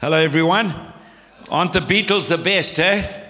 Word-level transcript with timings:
Hello, 0.00 0.16
everyone. 0.16 0.74
Aren't 1.50 1.74
the 1.74 1.80
Beatles 1.80 2.30
the 2.30 2.38
best, 2.38 2.80
eh? 2.80 3.26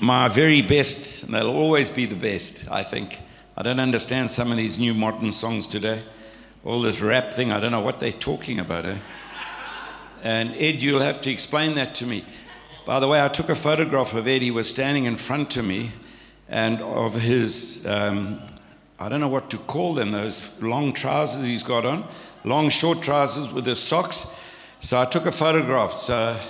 My 0.00 0.26
very 0.26 0.62
best. 0.62 1.24
and 1.24 1.34
They'll 1.34 1.50
always 1.50 1.90
be 1.90 2.06
the 2.06 2.14
best, 2.14 2.66
I 2.70 2.82
think. 2.82 3.18
I 3.58 3.62
don't 3.62 3.78
understand 3.78 4.30
some 4.30 4.50
of 4.50 4.56
these 4.56 4.78
new 4.78 4.94
modern 4.94 5.32
songs 5.32 5.66
today. 5.66 6.02
All 6.64 6.80
this 6.80 7.02
rap 7.02 7.34
thing, 7.34 7.52
I 7.52 7.60
don't 7.60 7.72
know 7.72 7.82
what 7.82 8.00
they're 8.00 8.10
talking 8.10 8.58
about, 8.58 8.86
eh? 8.86 8.96
And 10.22 10.54
Ed, 10.56 10.76
you'll 10.76 11.02
have 11.02 11.20
to 11.20 11.30
explain 11.30 11.74
that 11.74 11.94
to 11.96 12.06
me. 12.06 12.24
By 12.86 12.98
the 12.98 13.06
way, 13.06 13.22
I 13.22 13.28
took 13.28 13.50
a 13.50 13.54
photograph 13.54 14.14
of 14.14 14.26
Ed. 14.26 14.40
He 14.40 14.50
was 14.50 14.66
standing 14.66 15.04
in 15.04 15.16
front 15.16 15.58
of 15.58 15.66
me 15.66 15.92
and 16.48 16.80
of 16.80 17.20
his, 17.20 17.84
um, 17.86 18.40
I 18.98 19.10
don't 19.10 19.20
know 19.20 19.28
what 19.28 19.50
to 19.50 19.58
call 19.58 19.92
them, 19.92 20.12
those 20.12 20.58
long 20.62 20.94
trousers 20.94 21.46
he's 21.46 21.62
got 21.62 21.84
on, 21.84 22.08
long, 22.44 22.70
short 22.70 23.02
trousers 23.02 23.52
with 23.52 23.66
his 23.66 23.78
socks. 23.78 24.26
So 24.82 24.98
I 24.98 25.04
took 25.04 25.26
a 25.26 25.32
photograph. 25.32 25.92
So 25.92 26.40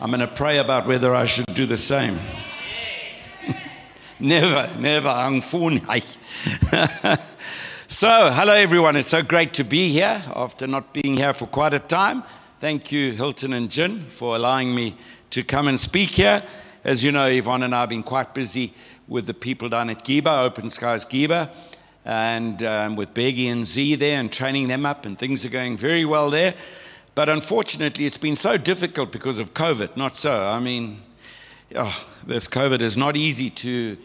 I'm 0.00 0.10
going 0.10 0.20
to 0.20 0.26
pray 0.26 0.56
about 0.56 0.86
whether 0.86 1.14
I 1.14 1.26
should 1.26 1.44
do 1.54 1.66
the 1.66 1.76
same. 1.76 2.18
never, 4.18 4.74
never. 4.78 5.42
so, 5.52 6.00
hello 8.32 8.54
everyone. 8.54 8.96
It's 8.96 9.10
so 9.10 9.22
great 9.22 9.52
to 9.54 9.64
be 9.64 9.92
here 9.92 10.22
after 10.34 10.66
not 10.66 10.94
being 10.94 11.18
here 11.18 11.34
for 11.34 11.46
quite 11.46 11.74
a 11.74 11.78
time. 11.78 12.22
Thank 12.60 12.92
you, 12.92 13.12
Hilton 13.12 13.52
and 13.52 13.70
Jin, 13.70 14.06
for 14.06 14.36
allowing 14.36 14.74
me 14.74 14.96
to 15.28 15.44
come 15.44 15.68
and 15.68 15.78
speak 15.78 16.12
here. 16.12 16.42
As 16.82 17.04
you 17.04 17.12
know, 17.12 17.26
Yvonne 17.26 17.64
and 17.64 17.74
I 17.74 17.80
have 17.80 17.90
been 17.90 18.02
quite 18.02 18.32
busy 18.32 18.72
with 19.06 19.26
the 19.26 19.34
people 19.34 19.68
down 19.68 19.90
at 19.90 20.02
Giba, 20.02 20.44
Open 20.44 20.70
Skies 20.70 21.04
Giba, 21.04 21.50
and 22.06 22.62
um, 22.62 22.96
with 22.96 23.12
Beggy 23.12 23.52
and 23.52 23.66
Z 23.66 23.96
there 23.96 24.18
and 24.18 24.32
training 24.32 24.68
them 24.68 24.86
up, 24.86 25.04
and 25.04 25.18
things 25.18 25.44
are 25.44 25.50
going 25.50 25.76
very 25.76 26.06
well 26.06 26.30
there. 26.30 26.54
But 27.14 27.28
unfortunately, 27.28 28.06
it's 28.06 28.18
been 28.18 28.36
so 28.36 28.56
difficult 28.56 29.12
because 29.12 29.38
of 29.38 29.54
COVID. 29.54 29.96
Not 29.96 30.16
so. 30.16 30.46
I 30.46 30.60
mean, 30.60 31.02
oh, 31.74 32.06
this 32.26 32.48
COVID 32.48 32.80
is 32.80 32.96
not 32.96 33.16
easy 33.16 33.50
to 33.50 33.96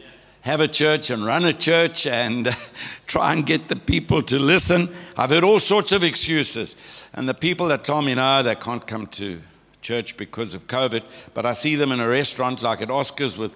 have 0.42 0.60
a 0.60 0.68
church 0.68 1.10
and 1.10 1.26
run 1.26 1.44
a 1.44 1.54
church 1.54 2.06
and 2.06 2.56
try 3.08 3.34
and 3.34 3.46
get 3.46 3.68
the 3.68 3.76
people 3.76 4.22
to 4.22 4.38
listen. 4.38 4.90
I've 5.18 5.32
heard 5.32 5.44
all 5.44 5.60
sorts 5.60 5.92
of 5.92 6.04
excuses. 6.04 6.76
And 7.14 7.28
the 7.28 7.34
people 7.34 7.68
that 7.70 7.84
tell 7.84 8.02
me, 8.02 8.14
no, 8.14 8.44
they 8.44 8.56
can't 8.56 8.86
come 8.86 9.08
to 9.08 9.42
church 9.82 10.18
because 10.18 10.54
of 10.54 10.68
COVID, 10.68 11.04
but 11.34 11.46
I 11.46 11.54
see 11.54 11.76
them 11.76 11.92
in 11.92 12.00
a 12.00 12.08
restaurant 12.08 12.64
like 12.64 12.82
at 12.82 12.90
Oscars 12.90 13.38
with 13.38 13.56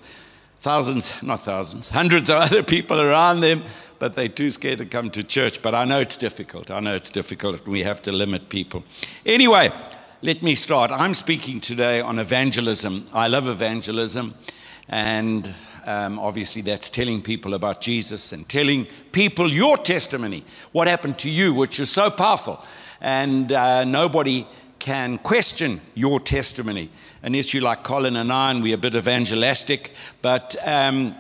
thousands, 0.62 1.12
not 1.22 1.42
thousands, 1.42 1.90
hundreds 1.90 2.30
of 2.30 2.38
other 2.46 2.64
people 2.64 3.02
around 3.02 3.42
them, 3.42 3.64
but 4.00 4.16
they're 4.16 4.30
too 4.30 4.50
scared 4.50 4.80
to 4.80 4.86
come 4.86 5.12
to 5.12 5.24
church. 5.24 5.62
But 5.62 5.76
I 5.76 5.86
know 5.86 6.00
it's 6.00 6.18
difficult. 6.18 6.72
I 6.72 6.80
know 6.80 6.96
it's 6.96 7.10
difficult. 7.10 7.68
We 7.68 7.84
have 7.84 8.02
to 8.04 8.12
limit 8.12 8.50
people. 8.50 8.84
Anyway, 9.26 9.72
let 10.22 10.42
me 10.42 10.56
start. 10.56 10.92
I'm 10.92 11.14
speaking 11.14 11.62
today 11.62 12.02
on 12.02 12.18
evangelism. 12.18 13.08
I 13.14 13.28
love 13.28 13.48
evangelism. 13.48 14.36
And 14.88 15.54
um, 15.86 16.18
obviously, 16.18 16.62
that's 16.62 16.90
telling 16.90 17.22
people 17.22 17.54
about 17.54 17.82
Jesus 17.82 18.32
and 18.32 18.48
telling 18.50 18.88
people 19.12 19.52
your 19.52 19.78
testimony, 19.78 20.44
what 20.72 20.88
happened 20.88 21.20
to 21.20 21.30
you, 21.30 21.54
which 21.54 21.80
is 21.80 21.92
so 21.92 22.10
powerful. 22.10 22.64
And 23.02 23.52
uh, 23.52 23.84
nobody 23.84 24.48
can 24.80 25.18
question 25.20 25.82
your 25.94 26.20
testimony. 26.20 26.90
An 27.22 27.36
issue 27.36 27.60
like 27.60 27.84
Colin 27.84 28.16
and 28.16 28.32
I, 28.32 28.52
and 28.52 28.64
we're 28.64 28.76
a 28.76 28.78
bit 28.78 28.96
evangelistic, 28.96 29.94
but 30.22 30.56
um, 30.66 31.16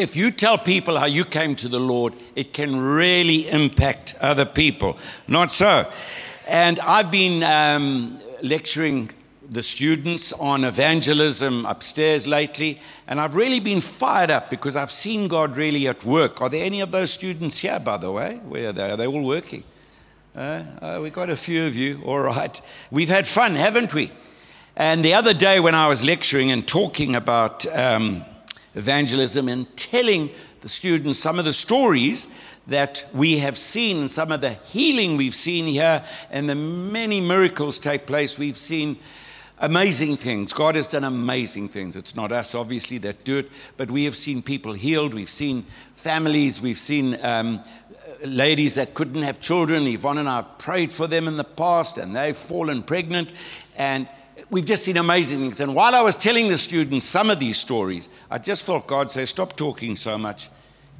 if 0.00 0.16
you 0.16 0.30
tell 0.30 0.56
people 0.56 0.98
how 0.98 1.04
you 1.06 1.24
came 1.24 1.54
to 1.56 1.68
the 1.68 1.78
Lord, 1.78 2.14
it 2.34 2.52
can 2.52 2.80
really 2.80 3.48
impact 3.48 4.16
other 4.20 4.46
people. 4.46 4.96
Not 5.28 5.52
so. 5.52 5.90
And 6.48 6.80
I've 6.80 7.10
been 7.10 7.42
um, 7.42 8.18
lecturing 8.42 9.10
the 9.50 9.62
students 9.62 10.32
on 10.32 10.64
evangelism 10.64 11.66
upstairs 11.66 12.26
lately, 12.26 12.80
and 13.06 13.20
I've 13.20 13.34
really 13.34 13.60
been 13.60 13.80
fired 13.80 14.30
up 14.30 14.48
because 14.48 14.74
I've 14.76 14.92
seen 14.92 15.28
God 15.28 15.56
really 15.56 15.86
at 15.86 16.04
work. 16.04 16.40
Are 16.40 16.48
there 16.48 16.64
any 16.64 16.80
of 16.80 16.92
those 16.92 17.12
students 17.12 17.58
here, 17.58 17.78
by 17.78 17.96
the 17.98 18.10
way? 18.10 18.40
Where 18.48 18.70
are 18.70 18.72
they? 18.72 18.90
Are 18.90 18.96
they 18.96 19.06
all 19.06 19.22
working? 19.22 19.64
Uh, 20.34 20.62
uh, 20.80 21.00
we've 21.02 21.12
got 21.12 21.28
a 21.28 21.36
few 21.36 21.66
of 21.66 21.76
you, 21.76 22.00
all 22.04 22.20
right. 22.20 22.60
We've 22.90 23.08
had 23.08 23.26
fun, 23.26 23.56
haven't 23.56 23.92
we? 23.92 24.12
And 24.76 25.04
the 25.04 25.14
other 25.14 25.34
day, 25.34 25.60
when 25.60 25.74
I 25.74 25.88
was 25.88 26.04
lecturing 26.04 26.52
and 26.52 26.66
talking 26.66 27.16
about 27.16 27.66
um, 27.76 28.24
evangelism 28.74 29.48
and 29.48 29.76
telling 29.76 30.30
the 30.60 30.68
students 30.68 31.18
some 31.18 31.38
of 31.38 31.44
the 31.44 31.52
stories 31.52 32.28
that 32.66 33.04
we 33.12 33.38
have 33.38 33.58
seen, 33.58 34.08
some 34.08 34.30
of 34.30 34.40
the 34.40 34.50
healing 34.50 35.16
we've 35.16 35.34
seen 35.34 35.66
here, 35.66 36.04
and 36.30 36.48
the 36.48 36.54
many 36.54 37.20
miracles 37.20 37.78
take 37.78 38.06
place, 38.06 38.38
we've 38.38 38.58
seen 38.58 38.98
amazing 39.58 40.16
things. 40.16 40.52
God 40.52 40.74
has 40.74 40.86
done 40.86 41.04
amazing 41.04 41.68
things. 41.68 41.96
It's 41.96 42.14
not 42.14 42.32
us, 42.32 42.54
obviously, 42.54 42.98
that 42.98 43.24
do 43.24 43.38
it, 43.38 43.50
but 43.76 43.90
we 43.90 44.04
have 44.04 44.16
seen 44.16 44.42
people 44.42 44.72
healed. 44.72 45.14
We've 45.14 45.30
seen 45.30 45.66
families. 45.94 46.60
We've 46.60 46.78
seen 46.78 47.18
um, 47.24 47.62
ladies 48.24 48.74
that 48.76 48.94
couldn't 48.94 49.22
have 49.22 49.40
children. 49.40 49.86
Yvonne 49.86 50.18
and 50.18 50.28
I 50.28 50.36
have 50.36 50.58
prayed 50.58 50.92
for 50.92 51.06
them 51.06 51.28
in 51.28 51.36
the 51.36 51.44
past, 51.44 51.98
and 51.98 52.14
they've 52.14 52.36
fallen 52.36 52.82
pregnant. 52.82 53.32
And 53.76 54.08
we've 54.50 54.64
just 54.64 54.84
seen 54.84 54.96
amazing 54.96 55.40
things. 55.40 55.60
And 55.60 55.74
while 55.74 55.94
I 55.94 56.02
was 56.02 56.16
telling 56.16 56.48
the 56.48 56.58
students 56.58 57.06
some 57.06 57.30
of 57.30 57.38
these 57.38 57.58
stories, 57.58 58.08
I 58.30 58.38
just 58.38 58.62
felt 58.64 58.86
God 58.86 59.10
say, 59.10 59.24
Stop 59.24 59.56
talking 59.56 59.96
so 59.96 60.18
much. 60.18 60.50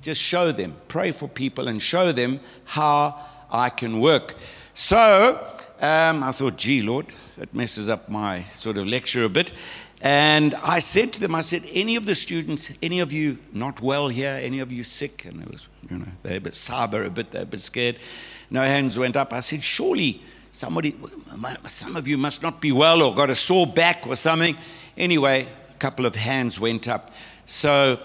Just 0.03 0.23
show 0.23 0.51
them, 0.51 0.77
pray 0.89 1.11
for 1.11 1.29
people, 1.29 1.69
and 1.69 1.83
show 1.83 2.13
them 2.13 2.41
how 2.65 3.19
I 3.51 3.69
can 3.69 4.01
work. 4.01 4.37
So 4.73 5.47
um, 5.81 6.23
I 6.23 6.33
thought, 6.33 6.57
gee, 6.57 6.81
Lord, 6.81 7.07
that 7.37 7.55
messes 7.55 7.89
up 7.89 8.09
my 8.09 8.45
sort 8.55 8.79
of 8.79 8.87
lecture 8.87 9.25
a 9.25 9.29
bit. 9.29 9.53
And 10.01 10.55
I 10.55 10.79
said 10.79 11.13
to 11.15 11.21
them, 11.21 11.35
I 11.35 11.43
said, 11.43 11.65
any 11.71 11.97
of 11.97 12.07
the 12.07 12.15
students, 12.15 12.73
any 12.83 13.01
of 13.01 13.13
you 13.13 13.37
not 13.53 13.83
well 13.83 14.09
here, 14.09 14.39
any 14.41 14.61
of 14.61 14.73
you 14.73 14.83
sick? 14.83 15.27
And 15.27 15.43
it 15.43 15.51
was, 15.51 15.69
you 15.91 15.99
know, 15.99 16.07
they're 16.23 16.39
a 16.39 16.41
bit 16.41 16.57
sober, 16.57 17.05
a 17.05 17.11
bit, 17.11 17.33
they're 17.33 17.43
a 17.43 17.47
bit 17.47 17.61
scared. 17.61 17.99
No 18.49 18.63
hands 18.63 18.99
went 18.99 19.17
up. 19.17 19.35
I 19.35 19.41
said, 19.41 19.63
surely 19.63 20.23
somebody, 20.53 20.95
some 21.69 21.97
of 21.97 22.09
you 22.09 22.19
must 22.19 22.43
not 22.43 22.61
be 22.61 22.73
well 22.73 23.03
or 23.03 23.15
got 23.15 23.31
a 23.31 23.35
sore 23.35 23.67
back 23.67 24.07
or 24.07 24.17
something. 24.17 24.57
Anyway, 24.97 25.47
a 25.71 25.79
couple 25.79 26.07
of 26.07 26.15
hands 26.15 26.59
went 26.59 26.89
up. 26.89 27.13
So 27.47 28.01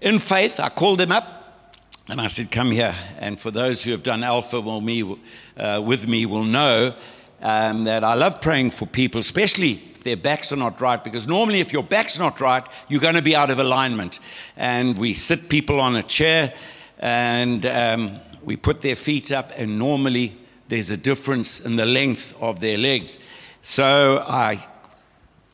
in 0.00 0.18
faith, 0.18 0.60
I 0.60 0.68
called 0.68 1.00
them 1.00 1.12
up 1.12 1.66
and 2.08 2.20
I 2.20 2.26
said, 2.26 2.50
come 2.50 2.70
here. 2.70 2.94
And 3.18 3.40
for 3.40 3.50
those 3.50 3.82
who 3.82 3.90
have 3.92 4.02
done 4.02 4.22
Alpha 4.22 4.60
well, 4.60 4.80
me, 4.80 5.18
uh, 5.56 5.82
with 5.84 6.06
me 6.06 6.26
will 6.26 6.44
know 6.44 6.94
um, 7.40 7.84
that 7.84 8.04
I 8.04 8.14
love 8.14 8.40
praying 8.40 8.72
for 8.72 8.86
people, 8.86 9.20
especially 9.20 9.82
if 9.94 10.02
their 10.02 10.16
backs 10.16 10.52
are 10.52 10.56
not 10.56 10.80
right, 10.80 11.02
because 11.02 11.26
normally 11.26 11.60
if 11.60 11.72
your 11.72 11.82
back's 11.82 12.18
not 12.18 12.40
right, 12.40 12.64
you're 12.88 13.00
going 13.00 13.14
to 13.14 13.22
be 13.22 13.34
out 13.34 13.50
of 13.50 13.58
alignment. 13.58 14.18
And 14.56 14.98
we 14.98 15.14
sit 15.14 15.48
people 15.48 15.80
on 15.80 15.96
a 15.96 16.02
chair 16.02 16.52
and 16.98 17.64
um, 17.66 18.20
we 18.42 18.56
put 18.56 18.82
their 18.82 18.96
feet 18.96 19.32
up, 19.32 19.52
and 19.56 19.78
normally 19.78 20.36
there's 20.68 20.90
a 20.90 20.96
difference 20.96 21.60
in 21.60 21.76
the 21.76 21.86
length 21.86 22.34
of 22.40 22.60
their 22.60 22.78
legs. 22.78 23.18
So 23.62 24.24
I, 24.26 24.66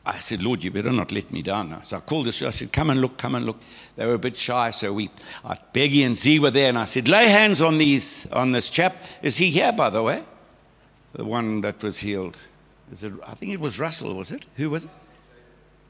I 0.05 0.19
said, 0.19 0.41
Lord, 0.41 0.63
you 0.63 0.71
better 0.71 0.91
not 0.91 1.11
let 1.11 1.31
me 1.31 1.41
down. 1.41 1.83
So 1.83 1.97
I 1.97 1.99
called 1.99 2.27
this, 2.27 2.41
I 2.41 2.49
said, 2.49 2.73
come 2.73 2.89
and 2.89 3.01
look, 3.01 3.17
come 3.17 3.35
and 3.35 3.45
look. 3.45 3.59
They 3.95 4.05
were 4.05 4.15
a 4.15 4.19
bit 4.19 4.37
shy, 4.37 4.71
so 4.71 4.93
we, 4.93 5.09
uh, 5.43 5.55
Beggy 5.73 6.05
and 6.05 6.17
Z 6.17 6.39
were 6.39 6.51
there, 6.51 6.69
and 6.69 6.77
I 6.77 6.85
said, 6.85 7.07
lay 7.07 7.29
hands 7.29 7.61
on, 7.61 7.77
these, 7.77 8.25
on 8.31 8.51
this 8.51 8.69
chap. 8.69 8.95
Is 9.21 9.37
he 9.37 9.49
here, 9.49 9.71
by 9.71 9.89
the 9.89 10.01
way? 10.01 10.23
The 11.13 11.25
one 11.25 11.61
that 11.61 11.83
was 11.83 11.97
healed. 11.97 12.39
Is 12.91 13.03
it, 13.03 13.13
I 13.25 13.33
think 13.35 13.51
it 13.51 13.59
was 13.59 13.79
Russell, 13.79 14.13
was 14.15 14.31
it? 14.31 14.45
Who 14.55 14.69
was 14.69 14.85
it? 14.85 14.91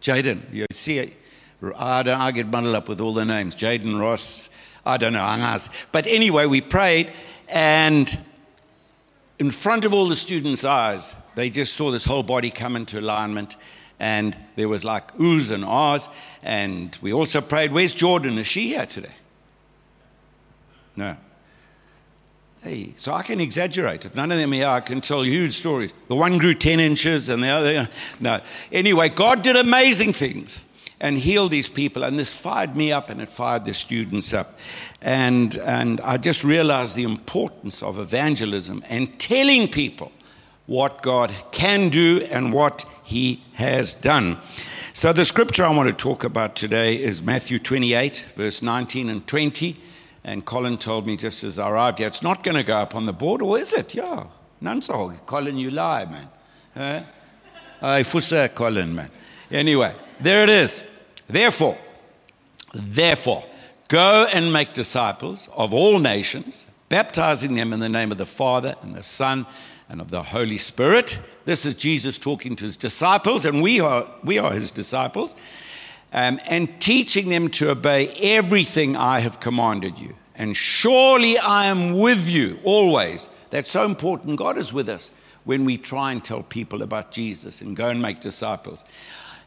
Jaden. 0.02 0.42
You 0.52 0.66
see, 0.72 1.00
I, 1.00 2.04
don't, 2.04 2.20
I 2.20 2.32
get 2.32 2.48
muddled 2.48 2.76
up 2.76 2.90
with 2.90 3.00
all 3.00 3.14
the 3.14 3.26
names. 3.26 3.56
Jaden, 3.56 4.00
Ross, 4.00 4.50
I 4.86 4.98
don't 4.98 5.14
know. 5.14 5.58
But 5.92 6.08
anyway, 6.08 6.48
we 6.48 6.62
prayed, 6.62 7.14
and 7.48 8.20
in 9.42 9.50
front 9.50 9.86
of 9.86 9.92
all 9.92 10.08
the 10.08 10.16
students' 10.16 10.64
eyes, 10.64 11.16
they 11.34 11.50
just 11.50 11.74
saw 11.74 11.90
this 11.90 12.06
whole 12.06 12.22
body 12.22 12.52
come 12.52 12.76
into 12.76 13.00
alignment, 13.00 13.56
and 14.00 14.38
there 14.56 14.70
was 14.70 14.86
like 14.86 15.18
oohs 15.18 15.50
and 15.50 15.66
ahs. 15.66 16.10
And 16.44 16.96
we 17.02 17.12
also 17.12 17.42
prayed, 17.42 17.72
Where's 17.72 17.92
Jordan? 17.92 18.38
Is 18.38 18.46
she 18.46 18.68
here 18.68 18.86
today? 18.86 19.16
No. 20.96 21.18
Hey, 22.62 22.94
so 22.98 23.14
I 23.14 23.24
can 23.24 23.40
exaggerate. 23.40 24.06
If 24.06 24.14
none 24.14 24.32
of 24.32 24.38
them 24.38 24.52
are 24.52 24.56
here, 24.58 24.68
I 24.68 24.80
can 24.80 25.02
tell 25.02 25.24
huge 25.24 25.56
stories. 25.56 25.92
The 26.08 26.16
one 26.16 26.38
grew 26.38 26.54
10 26.54 26.80
inches 26.80 27.28
and 27.28 27.42
the 27.42 27.48
other, 27.48 27.90
no. 28.20 28.42
Anyway, 28.72 29.10
God 29.10 29.42
did 29.42 29.56
amazing 29.56 30.14
things 30.14 30.66
and 31.02 31.18
heal 31.18 31.50
these 31.50 31.68
people. 31.68 32.04
And 32.04 32.18
this 32.18 32.32
fired 32.32 32.76
me 32.76 32.94
up 32.94 33.10
and 33.10 33.20
it 33.20 33.30
fired 33.30 33.66
the 33.66 33.74
students 33.74 34.34
up. 34.34 34.58
And, 35.02 35.58
and 35.58 36.00
I 36.02 36.18
just 36.18 36.44
realized 36.44 36.96
the 36.96 37.04
importance 37.04 37.84
of 37.84 38.00
evangelism 38.00 38.84
and 38.88 39.20
telling 39.20 39.68
people 39.68 40.12
what 40.68 41.02
God 41.02 41.34
can 41.52 41.90
do 41.90 42.26
and 42.32 42.54
what 42.54 42.86
He 43.04 43.44
has 43.54 43.94
done. 43.96 44.38
So, 44.94 45.12
the 45.12 45.26
scripture 45.26 45.66
I 45.66 45.76
want 45.76 45.90
to 45.90 45.96
talk 45.96 46.24
about 46.24 46.56
today 46.56 47.02
is 47.02 47.22
Matthew 47.22 47.60
28, 47.60 48.26
verse 48.36 48.62
19 48.62 49.10
and 49.10 49.26
20. 49.26 49.78
And 50.24 50.46
Colin 50.46 50.78
told 50.78 51.08
me 51.08 51.18
just 51.18 51.44
as 51.44 51.58
I 51.58 51.70
arrived 51.70 51.98
here, 51.98 52.08
it's 52.08 52.22
not 52.22 52.44
going 52.44 52.58
to 52.58 52.64
go 52.64 52.76
up 52.76 52.94
on 52.94 53.08
the 53.08 53.14
board, 53.14 53.42
or 53.42 53.58
is 53.58 53.74
it? 53.74 53.96
Yeah. 53.96 54.26
None 54.60 54.82
so. 54.84 55.10
Colin, 55.26 55.58
you 55.58 55.72
lie, 55.72 56.06
man. 56.06 56.28
Huh? 56.76 57.04
I 57.82 58.04
fussa 58.04 58.54
Colin, 58.54 58.94
man. 58.94 59.10
Anyway, 59.50 59.96
there 60.20 60.44
it 60.44 60.50
is. 60.50 60.84
Therefore, 61.32 61.78
therefore, 62.74 63.44
go 63.88 64.28
and 64.32 64.52
make 64.52 64.74
disciples 64.74 65.48
of 65.54 65.74
all 65.74 66.00
nations, 66.00 66.66
baptizing 66.90 67.56
them 67.56 67.72
in 67.72 67.80
the 67.80 67.90
name 67.90 68.12
of 68.12 68.18
the 68.18 68.26
Father 68.26 68.76
and 68.82 68.96
the 68.96 69.04
Son 69.04 69.46
and 69.88 70.02
of 70.02 70.10
the 70.10 70.24
Holy 70.24 70.58
Spirit. 70.58 71.20
This 71.46 71.66
is 71.66 71.76
Jesus 71.76 72.18
talking 72.18 72.56
to 72.58 72.66
his 72.66 72.76
disciples, 72.76 73.46
and 73.46 73.62
we 73.62 73.80
are, 73.80 74.08
we 74.24 74.40
are 74.40 74.52
his 74.52 74.72
disciples, 74.72 75.36
um, 76.14 76.40
and 76.46 76.82
teaching 76.82 77.30
them 77.30 77.50
to 77.50 77.70
obey 77.70 78.08
everything 78.22 78.98
I 78.98 79.20
have 79.20 79.40
commanded 79.40 79.98
you. 79.98 80.16
And 80.36 80.56
surely 80.56 81.38
I 81.38 81.66
am 81.66 81.98
with 81.98 82.30
you 82.30 82.60
always. 82.64 83.30
That's 83.52 83.72
so 83.72 83.86
important. 83.86 84.38
God 84.38 84.58
is 84.58 84.74
with 84.74 84.90
us 84.90 85.12
when 85.44 85.66
we 85.66 85.78
try 85.78 86.12
and 86.12 86.24
tell 86.24 86.44
people 86.44 86.82
about 86.82 87.12
Jesus 87.12 87.62
and 87.62 87.76
go 87.76 87.90
and 87.90 88.02
make 88.02 88.20
disciples. 88.20 88.84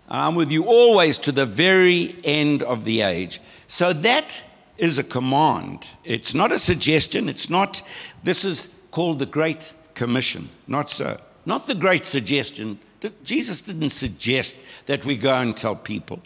I'm 0.08 0.34
with 0.34 0.50
you 0.50 0.64
always 0.64 1.18
to 1.18 1.32
the 1.32 1.46
very 1.46 2.16
end 2.24 2.62
of 2.62 2.84
the 2.84 3.00
age. 3.00 3.40
So 3.68 3.92
that 3.92 4.44
is 4.76 4.98
a 4.98 5.04
command. 5.04 5.86
It's 6.04 6.34
not 6.34 6.52
a 6.52 6.58
suggestion. 6.58 7.28
It's 7.28 7.48
not, 7.48 7.82
this 8.22 8.44
is 8.44 8.68
called 8.90 9.18
the 9.18 9.26
Great 9.26 9.72
Commission. 9.94 10.50
Not 10.66 10.90
so. 10.90 11.18
Not 11.46 11.66
the 11.66 11.74
great 11.74 12.06
suggestion. 12.06 12.78
Jesus 13.22 13.60
didn't 13.60 13.90
suggest 13.90 14.56
that 14.86 15.04
we 15.04 15.16
go 15.16 15.34
and 15.34 15.56
tell 15.56 15.76
people 15.76 16.22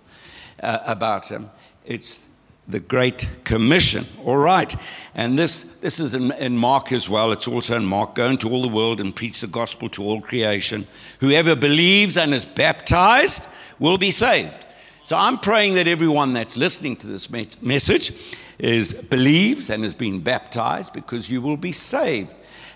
uh, 0.63 0.79
about 0.87 1.29
him. 1.29 1.51
It's 1.85 2.25
the 2.69 2.81
Great 2.81 3.29
Commission. 3.45 4.07
All 4.25 4.37
right. 4.37 4.75
And 5.15 5.39
this, 5.39 5.65
this 5.81 5.99
is 5.99 6.15
in, 6.15 6.33
in, 6.33 6.57
Mark 6.57 6.93
as 6.93 7.09
well. 7.09 7.33
It's 7.33 7.49
also 7.49 7.77
in 7.77 7.87
Mark. 7.87 8.15
Go 8.15 8.29
into 8.29 8.51
all 8.51 8.63
the 8.63 8.69
world 8.69 9.01
and 9.01 9.17
preach 9.17 9.41
the 9.41 9.47
gospel 9.47 9.89
to 9.91 10.05
all 10.05 10.21
creation. 10.21 10.87
Whoever 11.21 11.57
believes 11.57 12.17
and 12.17 12.35
is 12.35 12.45
baptized 12.45 13.47
will 13.79 13.99
be 13.99 14.11
saved. 14.11 14.65
So 15.05 15.17
I'm 15.17 15.39
praying 15.39 15.75
that 15.75 15.89
everyone 15.89 16.33
that's 16.33 16.57
listening 16.57 16.97
to 16.97 17.07
this 17.07 17.31
me- 17.31 17.49
message 17.63 18.13
is 18.59 18.93
believes 18.93 19.71
and 19.71 19.83
has 19.85 19.95
been 19.95 20.21
baptized 20.21 20.93
because 20.93 21.31
you 21.31 21.41
will 21.41 21.57
be 21.57 21.73
saved. 21.73 22.35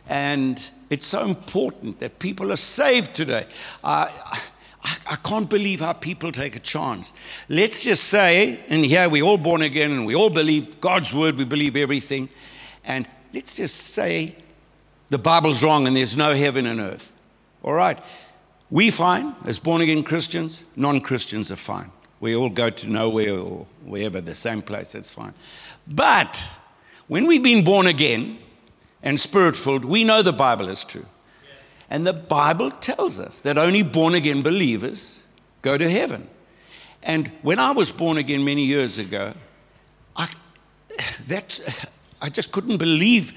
And 0.09 0.65
it's 0.89 1.07
so 1.07 1.25
important 1.25 2.01
that 2.01 2.19
people 2.19 2.53
are 2.53 2.57
saved 2.57 3.15
today. 3.15 3.47
Uh, 3.83 4.07
I, 4.85 4.97
I, 5.07 5.17
can't 5.17 5.49
believe 5.49 5.81
how 5.81 5.93
people 5.93 6.33
take 6.33 6.57
a 6.57 6.61
chance. 6.61 7.13
Let's 7.49 7.85
just 7.85 8.05
say, 8.05 8.61
and 8.69 8.85
here 8.85 9.09
we're 9.09 9.23
all 9.23 9.39
born 9.39 9.63
again 9.63 9.93
and 9.93 10.07
we 10.07 10.15
all 10.15 10.31
believe 10.31 10.81
God's 10.81 11.15
word, 11.15 11.37
we 11.37 11.45
believe 11.45 11.77
everything. 11.77 12.29
And 12.85 13.09
let's 13.33 13.55
just 13.55 13.77
say 13.77 14.35
the 15.11 15.19
Bible's 15.19 15.63
wrong 15.63 15.87
and 15.87 15.97
there's 15.97 16.17
no 16.17 16.35
heaven 16.35 16.67
and 16.67 16.81
earth. 16.81 17.13
All 17.63 17.75
right. 17.75 17.99
We 18.73 18.91
fine 18.91 19.37
as 19.45 19.59
born 19.59 19.83
again 19.83 20.03
Christians, 20.03 20.65
non 20.77 21.03
Christians 21.03 21.53
are 21.53 21.57
fine. 21.57 21.91
We 22.21 22.35
all 22.35 22.49
go 22.49 22.71
to 22.71 22.89
nowhere 22.89 23.37
or 23.37 23.67
wherever, 23.85 24.23
the 24.23 24.35
same 24.35 24.63
place, 24.63 24.93
that's 24.93 25.11
fine. 25.11 25.35
But 25.87 26.49
when 27.07 27.27
we've 27.27 27.43
been 27.43 27.65
born 27.65 27.87
again, 27.87 28.39
and 29.03 29.21
spirit 29.21 29.59
filled, 29.59 29.85
we 29.85 30.05
know 30.05 30.23
the 30.23 30.33
Bible 30.33 30.71
is 30.71 30.85
true. 30.85 31.05
And 31.91 32.07
the 32.07 32.15
Bible 32.15 32.71
tells 32.71 33.21
us 33.21 33.43
that 33.43 33.59
only 33.59 33.83
born 33.83 34.15
again 34.15 34.41
believers 34.41 35.21
go 35.61 35.77
to 35.77 35.91
heaven. 35.91 36.27
And 37.03 37.29
when 37.43 37.59
I 37.59 37.73
was 37.73 37.93
born 37.93 38.17
again 38.17 38.43
many 38.43 38.65
years 38.65 38.99
ago, 38.99 39.35
I, 40.17 40.31
that's, 41.29 41.61
I 42.23 42.31
just 42.31 42.53
couldn't 42.53 42.79
believe 42.79 43.35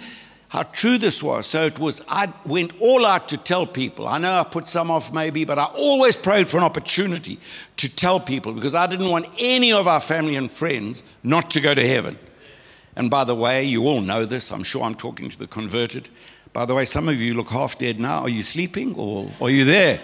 how 0.56 0.64
true 0.64 0.98
this 0.98 1.22
was. 1.22 1.46
So 1.48 1.66
it 1.66 1.78
was, 1.80 2.02
I 2.08 2.32
went 2.46 2.80
all 2.80 3.06
out 3.06 3.28
to 3.30 3.38
tell 3.38 3.68
people. 3.68 4.08
I 4.08 4.20
know 4.20 4.40
I 4.40 4.44
put 4.46 4.70
some 4.70 4.90
off 4.90 5.12
maybe, 5.12 5.44
but 5.44 5.60
I 5.60 5.66
always 5.66 6.16
prayed 6.16 6.48
for 6.48 6.58
an 6.58 6.64
opportunity 6.64 7.40
to 7.76 7.94
tell 7.94 8.22
people 8.22 8.54
because 8.54 8.74
I 8.74 8.88
didn't 8.88 9.10
want 9.10 9.28
any 9.38 9.74
of 9.74 9.86
our 9.86 10.00
family 10.00 10.38
and 10.38 10.50
friends 10.50 11.04
not 11.24 11.52
to 11.52 11.60
go 11.60 11.74
to 11.74 11.86
heaven. 11.86 12.18
And 12.96 13.10
by 13.10 13.26
the 13.26 13.36
way, 13.36 13.66
you 13.66 13.86
all 13.86 14.00
know 14.00 14.26
this. 14.26 14.50
I'm 14.50 14.64
sure 14.64 14.84
I'm 14.84 14.96
talking 14.96 15.30
to 15.30 15.38
the 15.38 15.46
converted. 15.46 16.08
By 16.54 16.66
the 16.66 16.74
way, 16.74 16.86
some 16.86 17.10
of 17.10 17.20
you 17.20 17.34
look 17.34 17.50
half 17.50 17.78
dead 17.78 18.00
now. 18.00 18.22
Are 18.22 18.30
you 18.30 18.42
sleeping 18.42 18.96
or 18.96 19.30
are 19.42 19.50
you 19.50 19.66
there? 19.66 20.00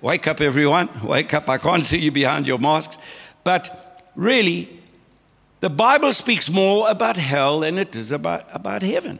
Wake 0.00 0.28
up, 0.28 0.40
everyone. 0.40 0.88
Wake 1.02 1.34
up. 1.34 1.48
I 1.48 1.58
can't 1.58 1.84
see 1.84 1.98
you 1.98 2.12
behind 2.12 2.46
your 2.46 2.58
masks. 2.58 2.96
But 3.42 4.04
really, 4.14 4.68
the 5.58 5.70
Bible 5.70 6.12
speaks 6.12 6.48
more 6.48 6.88
about 6.88 7.16
hell 7.16 7.58
than 7.58 7.76
it 7.76 7.90
does 7.90 8.12
about, 8.12 8.46
about 8.52 8.82
heaven. 8.82 9.18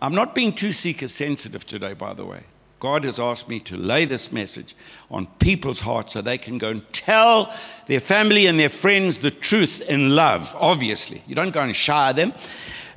I'm 0.00 0.14
not 0.14 0.34
being 0.34 0.52
too 0.52 0.72
seeker 0.72 1.08
sensitive 1.08 1.66
today, 1.66 1.94
by 1.94 2.14
the 2.14 2.24
way. 2.24 2.42
God 2.78 3.04
has 3.04 3.18
asked 3.18 3.48
me 3.48 3.58
to 3.60 3.76
lay 3.76 4.04
this 4.04 4.30
message 4.30 4.76
on 5.10 5.26
people's 5.38 5.80
hearts 5.80 6.12
so 6.12 6.20
they 6.20 6.36
can 6.36 6.58
go 6.58 6.70
and 6.70 6.92
tell 6.92 7.52
their 7.86 8.00
family 8.00 8.46
and 8.46 8.60
their 8.60 8.68
friends 8.68 9.20
the 9.20 9.30
truth 9.30 9.80
in 9.80 10.14
love, 10.14 10.54
obviously. 10.58 11.22
You 11.26 11.34
don't 11.34 11.52
go 11.52 11.62
and 11.62 11.74
shower 11.74 12.12
them, 12.12 12.34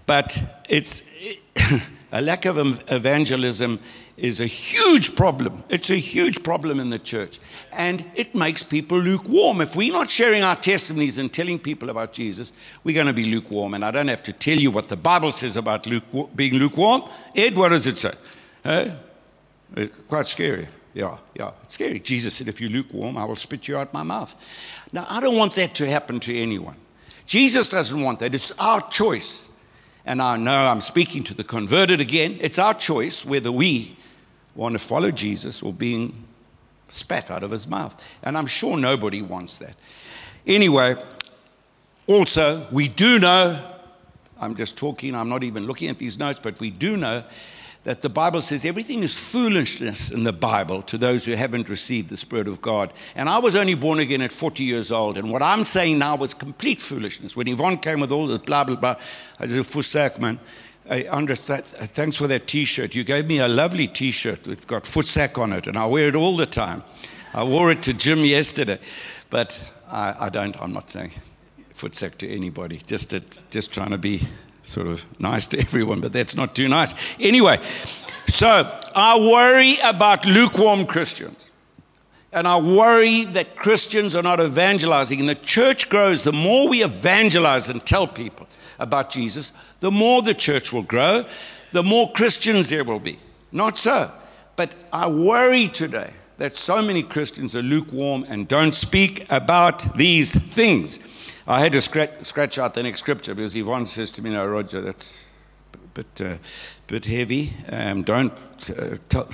but 0.06 0.64
it's 0.68 1.04
a 2.12 2.22
lack 2.22 2.46
of 2.46 2.58
evangelism 2.92 3.80
is 4.20 4.40
a 4.40 4.46
huge 4.46 5.16
problem. 5.16 5.64
It's 5.70 5.90
a 5.90 5.98
huge 5.98 6.44
problem 6.44 6.80
in 6.80 6.90
the 6.90 7.00
church. 7.00 7.40
And 7.72 8.06
it 8.16 8.36
makes 8.36 8.64
people 8.64 8.98
lukewarm. 8.98 9.62
If 9.62 9.76
we're 9.76 9.94
not 9.94 10.10
sharing 10.12 10.44
our 10.44 10.56
testimonies 10.56 11.18
and 11.18 11.32
telling 11.32 11.60
people 11.60 11.90
about 11.90 12.14
Jesus, 12.14 12.52
we're 12.84 12.96
going 12.96 13.08
to 13.08 13.14
be 13.14 13.26
lukewarm. 13.26 13.74
And 13.74 13.84
I 13.84 13.92
don't 13.92 14.08
have 14.08 14.24
to 14.24 14.34
tell 14.34 14.58
you 14.58 14.72
what 14.72 14.90
the 14.90 14.98
Bible 14.98 15.32
says 15.32 15.56
about 15.56 15.88
being 16.36 16.56
lukewarm. 16.56 17.04
Ed, 17.36 17.56
what 17.56 17.70
does 17.70 17.88
it 17.88 17.98
say? 17.98 18.14
Uh, 18.64 18.90
quite 20.08 20.28
scary. 20.28 20.68
Yeah, 20.94 21.18
yeah, 21.36 21.52
it's 21.64 21.76
scary. 21.76 22.00
Jesus 22.00 22.36
said, 22.36 22.48
If 22.48 22.60
you're 22.60 22.70
lukewarm, 22.70 23.18
I 23.18 23.26
will 23.26 23.36
spit 23.36 23.68
you 23.68 23.78
out 23.78 23.88
of 23.88 23.94
my 23.94 24.04
mouth. 24.04 24.36
Now, 24.92 25.06
I 25.10 25.20
don't 25.20 25.38
want 25.38 25.54
that 25.54 25.76
to 25.76 25.90
happen 25.90 26.20
to 26.22 26.36
anyone. 26.36 26.76
Jesus 27.26 27.68
doesn't 27.68 28.02
want 28.02 28.20
that. 28.20 28.34
It's 28.34 28.52
our 28.58 28.82
choice. 28.90 29.50
And 30.06 30.22
I 30.22 30.38
know 30.38 30.66
I'm 30.66 30.82
speaking 30.82 31.24
to 31.26 31.36
the 31.36 31.44
converted 31.44 32.02
again. 32.02 32.40
It's 32.42 32.58
our 32.58 32.74
choice 32.74 33.24
whether 33.24 33.52
we 33.52 33.96
want 34.60 34.74
to 34.74 34.80
follow 34.80 35.10
Jesus 35.10 35.64
or 35.64 35.72
being 35.72 36.26
spat 36.90 37.32
out 37.32 37.44
of 37.44 37.52
his 37.52 37.66
mouth. 37.66 38.02
And 38.22 38.38
I'm 38.38 38.46
sure 38.46 38.76
nobody 38.76 39.22
wants 39.22 39.58
that. 39.60 39.76
Anyway, 40.46 41.02
also, 42.08 42.68
we 42.72 42.90
do 42.90 43.20
know, 43.20 43.64
I'm 44.40 44.56
just 44.56 44.76
talking, 44.76 45.16
I'm 45.16 45.30
not 45.30 45.44
even 45.44 45.66
looking 45.66 45.88
at 45.88 45.98
these 45.98 46.18
notes, 46.20 46.40
but 46.44 46.60
we 46.60 46.72
do 46.72 46.98
know 46.98 47.24
that 47.86 48.02
the 48.02 48.10
Bible 48.10 48.42
says 48.42 48.66
everything 48.66 49.02
is 49.02 49.16
foolishness 49.16 50.12
in 50.12 50.26
the 50.26 50.34
Bible 50.34 50.82
to 50.84 50.98
those 50.98 51.24
who 51.24 51.32
haven't 51.36 51.70
received 51.70 52.10
the 52.10 52.18
Spirit 52.18 52.50
of 52.50 52.62
God. 52.62 52.92
And 53.16 53.30
I 53.30 53.40
was 53.40 53.56
only 53.56 53.76
born 53.76 54.00
again 54.00 54.22
at 54.22 54.34
40 54.34 54.64
years 54.66 54.92
old. 54.92 55.18
And 55.18 55.32
what 55.32 55.42
I'm 55.42 55.64
saying 55.64 56.00
now 56.00 56.18
was 56.18 56.34
complete 56.34 56.82
foolishness. 56.82 57.38
When 57.38 57.48
Yvonne 57.48 57.78
came 57.78 58.02
with 58.02 58.12
all 58.12 58.28
this 58.28 58.40
blah, 58.40 58.66
blah, 58.66 58.76
blah, 58.76 58.96
I 59.40 59.48
said, 59.48 60.20
man. 60.20 60.40
I 60.90 61.04
understand. 61.04 61.66
Thanks 61.66 62.18
for 62.18 62.28
that 62.28 62.48
t 62.48 62.66
shirt. 62.66 62.96
You 62.96 63.04
gave 63.04 63.28
me 63.28 63.38
a 63.38 63.48
lovely 63.48 63.88
t 63.88 64.12
shirt 64.12 64.48
with 64.48 64.66
got 64.66 64.84
Futsak 64.84 65.38
on 65.38 65.54
it, 65.54 65.68
and 65.68 65.78
I 65.78 65.86
wear 65.86 66.08
it 66.08 66.16
all 66.16 66.36
the 66.36 66.48
time. 66.48 66.84
I 67.34 67.44
wore 67.44 67.72
it 67.72 67.84
to 67.84 67.94
gym 67.94 68.26
yesterday, 68.26 68.80
but 69.30 69.62
I, 69.88 70.16
I 70.20 70.30
don't, 70.30 70.60
I'm 70.60 70.74
not 70.74 70.90
saying 70.90 71.12
Futsak 71.76 72.18
to 72.18 72.30
anybody, 72.30 72.82
just, 72.88 73.14
just 73.52 73.72
trying 73.72 73.92
to 73.92 74.00
be 74.00 74.28
sort 74.64 74.88
of 74.88 75.06
nice 75.20 75.46
to 75.48 75.60
everyone, 75.60 76.02
but 76.02 76.12
that's 76.12 76.36
not 76.36 76.56
too 76.56 76.68
nice. 76.68 76.96
Anyway, 77.20 77.60
so 78.28 78.80
I 78.96 79.20
worry 79.20 79.78
about 79.84 80.26
lukewarm 80.26 80.86
Christians. 80.86 81.46
And 82.32 82.48
I 82.48 82.60
worry 82.60 83.26
that 83.26 83.56
Christians 83.56 84.16
are 84.16 84.22
not 84.22 84.40
evangelizing. 84.40 85.20
And 85.20 85.28
the 85.28 85.34
church 85.34 85.90
grows, 85.90 86.24
the 86.24 86.32
more 86.32 86.70
we 86.70 86.84
evangelize 86.84 87.70
and 87.70 87.84
tell 87.84 88.06
people 88.06 88.48
about 88.80 89.12
Jesus, 89.12 89.54
the 89.80 89.92
more 89.92 90.22
the 90.22 90.34
church 90.34 90.74
will 90.74 90.84
grow, 90.84 91.26
the 91.72 91.84
more 91.84 92.12
Christians 92.12 92.70
there 92.70 92.84
will 92.84 93.00
be. 93.00 93.20
Not 93.52 93.78
so. 93.78 94.12
But 94.56 94.76
I 94.92 95.08
worry 95.08 95.68
today 95.68 96.14
that 96.38 96.58
so 96.58 96.82
many 96.82 97.04
Christians 97.04 97.56
are 97.56 97.62
lukewarm 97.62 98.26
and 98.28 98.48
don't 98.48 98.74
speak 98.74 99.26
about 99.30 99.96
these 99.96 100.36
things. 100.36 101.00
I 101.48 101.60
had 101.62 101.72
to 101.74 101.82
scratch, 101.82 102.12
scratch 102.24 102.58
out 102.58 102.74
the 102.74 102.84
next 102.84 103.00
scripture 103.00 103.36
because 103.36 103.56
Yvonne 103.56 103.86
says 103.86 104.12
to 104.14 104.22
me, 104.22 104.32
No, 104.32 104.46
Roger, 104.46 104.82
that's 104.82 105.26
a 105.74 105.78
bit, 105.78 106.22
uh, 106.22 106.38
bit 106.88 107.06
heavy. 107.06 107.54
Um, 107.70 108.04
don't 108.04 108.34
uh, 108.78 108.98
tell, 109.10 109.30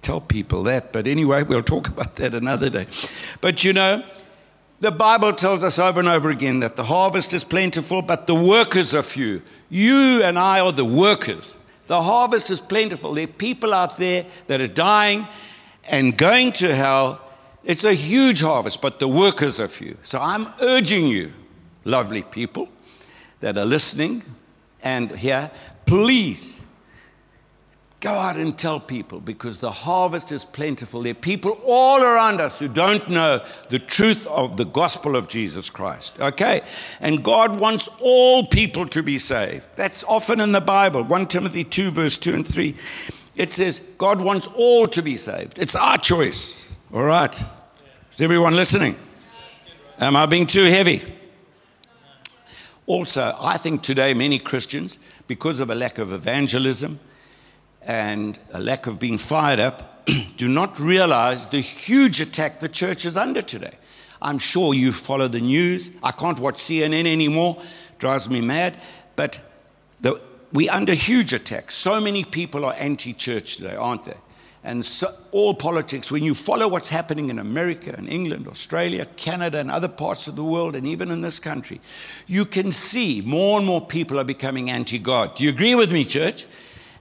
tell 0.00 0.20
people 0.20 0.62
that. 0.64 0.92
But 0.92 1.06
anyway, 1.06 1.42
we'll 1.42 1.62
talk 1.62 1.88
about 1.94 2.16
that 2.16 2.34
another 2.34 2.70
day. 2.70 2.86
But 3.40 3.64
you 3.64 3.72
know, 3.72 4.04
the 4.82 4.90
Bible 4.90 5.32
tells 5.32 5.62
us 5.62 5.78
over 5.78 6.00
and 6.00 6.08
over 6.08 6.28
again 6.28 6.58
that 6.58 6.74
the 6.74 6.82
harvest 6.82 7.32
is 7.32 7.44
plentiful, 7.44 8.02
but 8.02 8.26
the 8.26 8.34
workers 8.34 8.92
are 8.92 9.02
few. 9.04 9.40
You 9.70 10.24
and 10.24 10.36
I 10.36 10.58
are 10.58 10.72
the 10.72 10.84
workers. 10.84 11.56
The 11.86 12.02
harvest 12.02 12.50
is 12.50 12.58
plentiful. 12.58 13.14
There 13.14 13.24
are 13.24 13.28
people 13.28 13.72
out 13.72 13.96
there 13.96 14.26
that 14.48 14.60
are 14.60 14.66
dying 14.66 15.28
and 15.84 16.18
going 16.18 16.50
to 16.54 16.74
hell 16.74 17.20
it's 17.62 17.84
a 17.84 17.94
huge 17.94 18.40
harvest, 18.40 18.82
but 18.82 18.98
the 18.98 19.06
workers 19.06 19.60
are 19.60 19.68
few. 19.68 19.96
So 20.02 20.18
I'm 20.18 20.52
urging 20.60 21.06
you, 21.06 21.32
lovely 21.84 22.22
people 22.22 22.68
that 23.38 23.56
are 23.56 23.64
listening 23.64 24.24
and 24.82 25.12
here, 25.12 25.48
please 25.86 26.60
Go 28.02 28.10
out 28.10 28.34
and 28.34 28.58
tell 28.58 28.80
people 28.80 29.20
because 29.20 29.60
the 29.60 29.70
harvest 29.70 30.32
is 30.32 30.44
plentiful. 30.44 31.02
There 31.02 31.12
are 31.12 31.14
people 31.14 31.60
all 31.64 32.02
around 32.02 32.40
us 32.40 32.58
who 32.58 32.66
don't 32.66 33.08
know 33.08 33.44
the 33.68 33.78
truth 33.78 34.26
of 34.26 34.56
the 34.56 34.64
gospel 34.64 35.14
of 35.14 35.28
Jesus 35.28 35.70
Christ. 35.70 36.18
Okay? 36.18 36.62
And 37.00 37.22
God 37.22 37.60
wants 37.60 37.88
all 38.00 38.44
people 38.44 38.88
to 38.88 39.04
be 39.04 39.20
saved. 39.20 39.68
That's 39.76 40.02
often 40.02 40.40
in 40.40 40.50
the 40.50 40.60
Bible. 40.60 41.04
1 41.04 41.28
Timothy 41.28 41.62
2, 41.62 41.92
verse 41.92 42.18
2 42.18 42.34
and 42.34 42.46
3. 42.46 42.74
It 43.36 43.52
says, 43.52 43.80
God 43.98 44.20
wants 44.20 44.48
all 44.56 44.88
to 44.88 45.00
be 45.00 45.16
saved. 45.16 45.60
It's 45.60 45.76
our 45.76 45.96
choice. 45.96 46.60
All 46.92 47.04
right? 47.04 47.40
Is 48.12 48.20
everyone 48.20 48.56
listening? 48.56 48.96
Am 50.00 50.16
I 50.16 50.26
being 50.26 50.48
too 50.48 50.64
heavy? 50.64 51.04
Also, 52.86 53.36
I 53.40 53.58
think 53.58 53.84
today 53.84 54.12
many 54.12 54.40
Christians, 54.40 54.98
because 55.28 55.60
of 55.60 55.70
a 55.70 55.76
lack 55.76 55.98
of 55.98 56.12
evangelism, 56.12 56.98
and 57.84 58.38
a 58.52 58.60
lack 58.60 58.86
of 58.86 58.98
being 58.98 59.18
fired 59.18 59.60
up 59.60 60.06
do 60.36 60.48
not 60.48 60.78
realize 60.78 61.46
the 61.48 61.60
huge 61.60 62.20
attack 62.20 62.60
the 62.60 62.68
church 62.68 63.04
is 63.04 63.16
under 63.16 63.42
today. 63.42 63.74
I'm 64.20 64.38
sure 64.38 64.72
you 64.72 64.92
follow 64.92 65.28
the 65.28 65.40
news. 65.40 65.90
I 66.02 66.12
can't 66.12 66.38
watch 66.38 66.56
CNN 66.56 67.06
anymore, 67.06 67.60
drives 67.98 68.28
me 68.28 68.40
mad. 68.40 68.76
But 69.16 69.40
the, 70.00 70.20
we're 70.52 70.72
under 70.72 70.94
huge 70.94 71.32
attack. 71.32 71.70
So 71.70 72.00
many 72.00 72.24
people 72.24 72.64
are 72.64 72.74
anti 72.74 73.12
church 73.12 73.56
today, 73.56 73.74
aren't 73.74 74.04
they? 74.04 74.16
And 74.64 74.86
so, 74.86 75.12
all 75.32 75.54
politics, 75.54 76.12
when 76.12 76.22
you 76.22 76.34
follow 76.34 76.68
what's 76.68 76.88
happening 76.88 77.30
in 77.30 77.40
America 77.40 77.92
and 77.98 78.08
England, 78.08 78.46
Australia, 78.46 79.06
Canada, 79.16 79.58
and 79.58 79.72
other 79.72 79.88
parts 79.88 80.28
of 80.28 80.36
the 80.36 80.44
world, 80.44 80.76
and 80.76 80.86
even 80.86 81.10
in 81.10 81.20
this 81.20 81.40
country, 81.40 81.80
you 82.28 82.44
can 82.44 82.70
see 82.70 83.22
more 83.22 83.58
and 83.58 83.66
more 83.66 83.84
people 83.84 84.20
are 84.20 84.24
becoming 84.24 84.70
anti 84.70 85.00
God. 85.00 85.34
Do 85.34 85.42
you 85.42 85.50
agree 85.50 85.74
with 85.74 85.90
me, 85.90 86.04
church? 86.04 86.46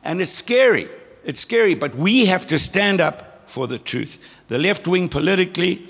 And 0.04 0.22
it's 0.22 0.32
scary. 0.32 0.90
It's 1.24 1.42
scary, 1.42 1.76
but 1.76 1.96
we 1.96 2.26
have 2.26 2.48
to 2.48 2.58
stand 2.58 3.02
up 3.02 3.50
for 3.50 3.68
the 3.68 3.78
truth. 3.78 4.18
The 4.48 4.58
left 4.58 4.88
wing 4.88 5.10
politically 5.10 5.88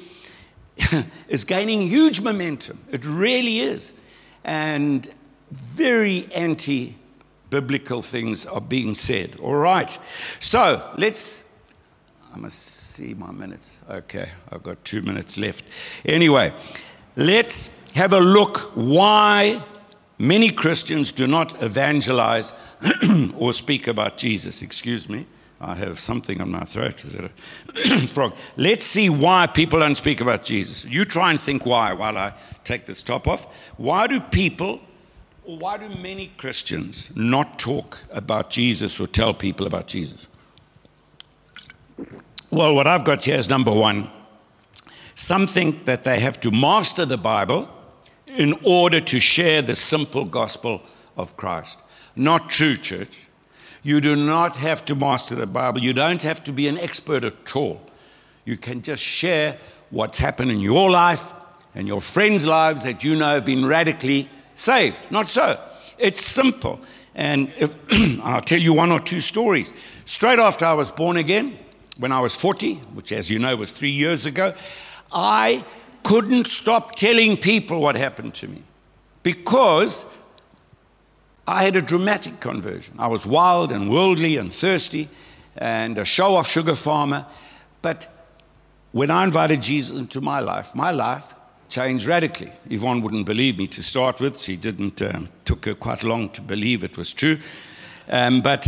is 1.27 1.43
gaining 1.43 1.81
huge 1.81 2.21
momentum. 2.21 2.83
It 2.91 3.05
really 3.05 3.59
is. 3.59 3.93
And 4.43 5.13
very 5.51 6.25
anti 6.33 6.95
biblical 7.49 8.01
things 8.01 8.45
are 8.45 8.61
being 8.61 8.95
said. 8.95 9.37
All 9.41 9.55
right. 9.55 9.97
So 10.39 10.91
let's. 10.97 11.43
I 12.33 12.37
must 12.37 12.59
see 12.59 13.13
my 13.13 13.31
minutes. 13.31 13.79
Okay, 13.89 14.29
I've 14.51 14.63
got 14.63 14.83
two 14.85 15.01
minutes 15.01 15.37
left. 15.37 15.65
Anyway, 16.05 16.53
let's 17.17 17.69
have 17.93 18.13
a 18.13 18.19
look 18.21 18.71
why 18.73 19.61
many 20.17 20.49
Christians 20.49 21.11
do 21.11 21.27
not 21.27 21.61
evangelize 21.61 22.53
or 23.37 23.53
speak 23.53 23.87
about 23.87 24.17
Jesus. 24.17 24.61
Excuse 24.61 25.09
me. 25.09 25.25
I 25.63 25.75
have 25.75 25.99
something 25.99 26.41
on 26.41 26.49
my 26.49 26.63
throat. 26.63 27.05
Is 27.05 27.13
it 27.13 27.23
a 27.23 28.07
frog? 28.13 28.33
Let's 28.57 28.83
see 28.85 29.09
why 29.09 29.45
people 29.45 29.79
don't 29.79 29.95
speak 29.95 30.19
about 30.19 30.43
Jesus. 30.43 30.85
You 30.85 31.05
try 31.05 31.29
and 31.29 31.39
think 31.39 31.65
why 31.65 31.93
while 31.93 32.17
I 32.17 32.33
take 32.63 32.87
this 32.87 33.03
top 33.03 33.27
off. 33.27 33.45
Why 33.77 34.07
do 34.07 34.19
people, 34.19 34.81
or 35.43 35.57
why 35.57 35.77
do 35.77 35.87
many 36.01 36.31
Christians 36.37 37.11
not 37.15 37.59
talk 37.59 38.01
about 38.11 38.49
Jesus 38.49 38.99
or 38.99 39.05
tell 39.05 39.35
people 39.35 39.67
about 39.67 39.85
Jesus? 39.85 40.25
Well, 42.49 42.73
what 42.73 42.87
I've 42.87 43.05
got 43.05 43.23
here 43.23 43.37
is 43.37 43.47
number 43.47 43.71
one. 43.71 44.09
Some 45.13 45.45
think 45.45 45.85
that 45.85 46.03
they 46.03 46.19
have 46.19 46.39
to 46.41 46.49
master 46.49 47.05
the 47.05 47.17
Bible 47.17 47.69
in 48.25 48.55
order 48.63 48.99
to 48.99 49.19
share 49.19 49.61
the 49.61 49.75
simple 49.75 50.25
gospel 50.25 50.81
of 51.15 51.37
Christ. 51.37 51.83
Not 52.15 52.49
true, 52.49 52.77
church. 52.77 53.27
You 53.83 54.01
do 54.01 54.15
not 54.15 54.57
have 54.57 54.85
to 54.85 54.95
master 54.95 55.35
the 55.35 55.47
Bible. 55.47 55.81
You 55.81 55.93
don't 55.93 56.21
have 56.21 56.43
to 56.43 56.51
be 56.51 56.67
an 56.67 56.77
expert 56.77 57.23
at 57.23 57.55
all. 57.55 57.81
You 58.45 58.57
can 58.57 58.81
just 58.81 59.03
share 59.03 59.57
what's 59.89 60.17
happened 60.17 60.51
in 60.51 60.59
your 60.59 60.89
life 60.89 61.33
and 61.73 61.87
your 61.87 62.01
friends' 62.01 62.45
lives 62.45 62.83
that 62.83 63.03
you 63.03 63.15
know 63.15 63.29
have 63.29 63.45
been 63.45 63.65
radically 63.65 64.29
saved. 64.55 64.99
Not 65.09 65.29
so. 65.29 65.59
It's 65.97 66.23
simple. 66.23 66.79
And 67.15 67.51
if, 67.57 67.75
I'll 68.23 68.41
tell 68.41 68.59
you 68.59 68.73
one 68.73 68.91
or 68.91 68.99
two 68.99 69.21
stories. 69.21 69.73
Straight 70.05 70.39
after 70.39 70.65
I 70.65 70.73
was 70.73 70.91
born 70.91 71.17
again, 71.17 71.57
when 71.97 72.11
I 72.11 72.19
was 72.19 72.35
40, 72.35 72.75
which, 72.93 73.11
as 73.11 73.29
you 73.29 73.39
know, 73.39 73.55
was 73.55 73.71
three 73.71 73.91
years 73.91 74.25
ago, 74.25 74.53
I 75.11 75.65
couldn't 76.03 76.47
stop 76.47 76.95
telling 76.95 77.37
people 77.37 77.79
what 77.79 77.95
happened 77.95 78.33
to 78.35 78.47
me 78.47 78.63
because 79.23 80.05
I 81.47 81.63
had 81.63 81.75
a 81.75 81.81
dramatic 81.81 82.39
conversion. 82.39 82.95
I 82.99 83.07
was 83.07 83.25
wild 83.25 83.71
and 83.71 83.89
worldly 83.89 84.37
and 84.37 84.53
thirsty 84.53 85.09
and 85.57 85.97
a 85.97 86.05
show 86.05 86.35
off 86.35 86.47
sugar 86.47 86.75
farmer. 86.75 87.25
But 87.81 88.07
when 88.91 89.09
I 89.09 89.23
invited 89.23 89.61
Jesus 89.61 89.97
into 89.97 90.21
my 90.21 90.39
life, 90.39 90.75
my 90.75 90.91
life 90.91 91.33
changed 91.69 92.05
radically. 92.05 92.51
Yvonne 92.69 93.01
wouldn't 93.01 93.25
believe 93.25 93.57
me 93.57 93.67
to 93.67 93.81
start 93.81 94.19
with. 94.19 94.39
She 94.39 94.55
didn't, 94.55 95.01
um, 95.01 95.29
took 95.45 95.65
her 95.65 95.73
quite 95.73 96.03
long 96.03 96.29
to 96.31 96.41
believe 96.41 96.83
it 96.83 96.97
was 96.97 97.13
true. 97.13 97.39
Um, 98.09 98.41
but 98.41 98.67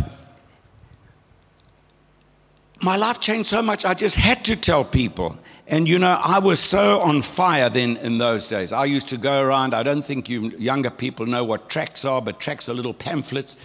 my 2.81 2.97
life 2.97 3.19
changed 3.19 3.49
so 3.49 3.61
much, 3.61 3.85
I 3.85 3.93
just 3.93 4.15
had 4.15 4.43
to 4.45 4.55
tell 4.55 4.83
people. 4.83 5.37
And 5.67 5.87
you 5.87 5.97
know, 5.97 6.19
I 6.21 6.39
was 6.39 6.59
so 6.59 6.99
on 6.99 7.21
fire 7.21 7.69
then 7.69 7.97
in 7.97 8.17
those 8.17 8.47
days. 8.47 8.73
I 8.73 8.85
used 8.85 9.07
to 9.09 9.17
go 9.17 9.41
around, 9.41 9.73
I 9.73 9.83
don't 9.83 10.05
think 10.05 10.27
you 10.27 10.49
younger 10.57 10.89
people 10.89 11.25
know 11.25 11.43
what 11.43 11.69
tracts 11.69 12.03
are, 12.03 12.21
but 12.21 12.39
tracts 12.39 12.67
are 12.67 12.73
little 12.73 12.93
pamphlets 12.93 13.55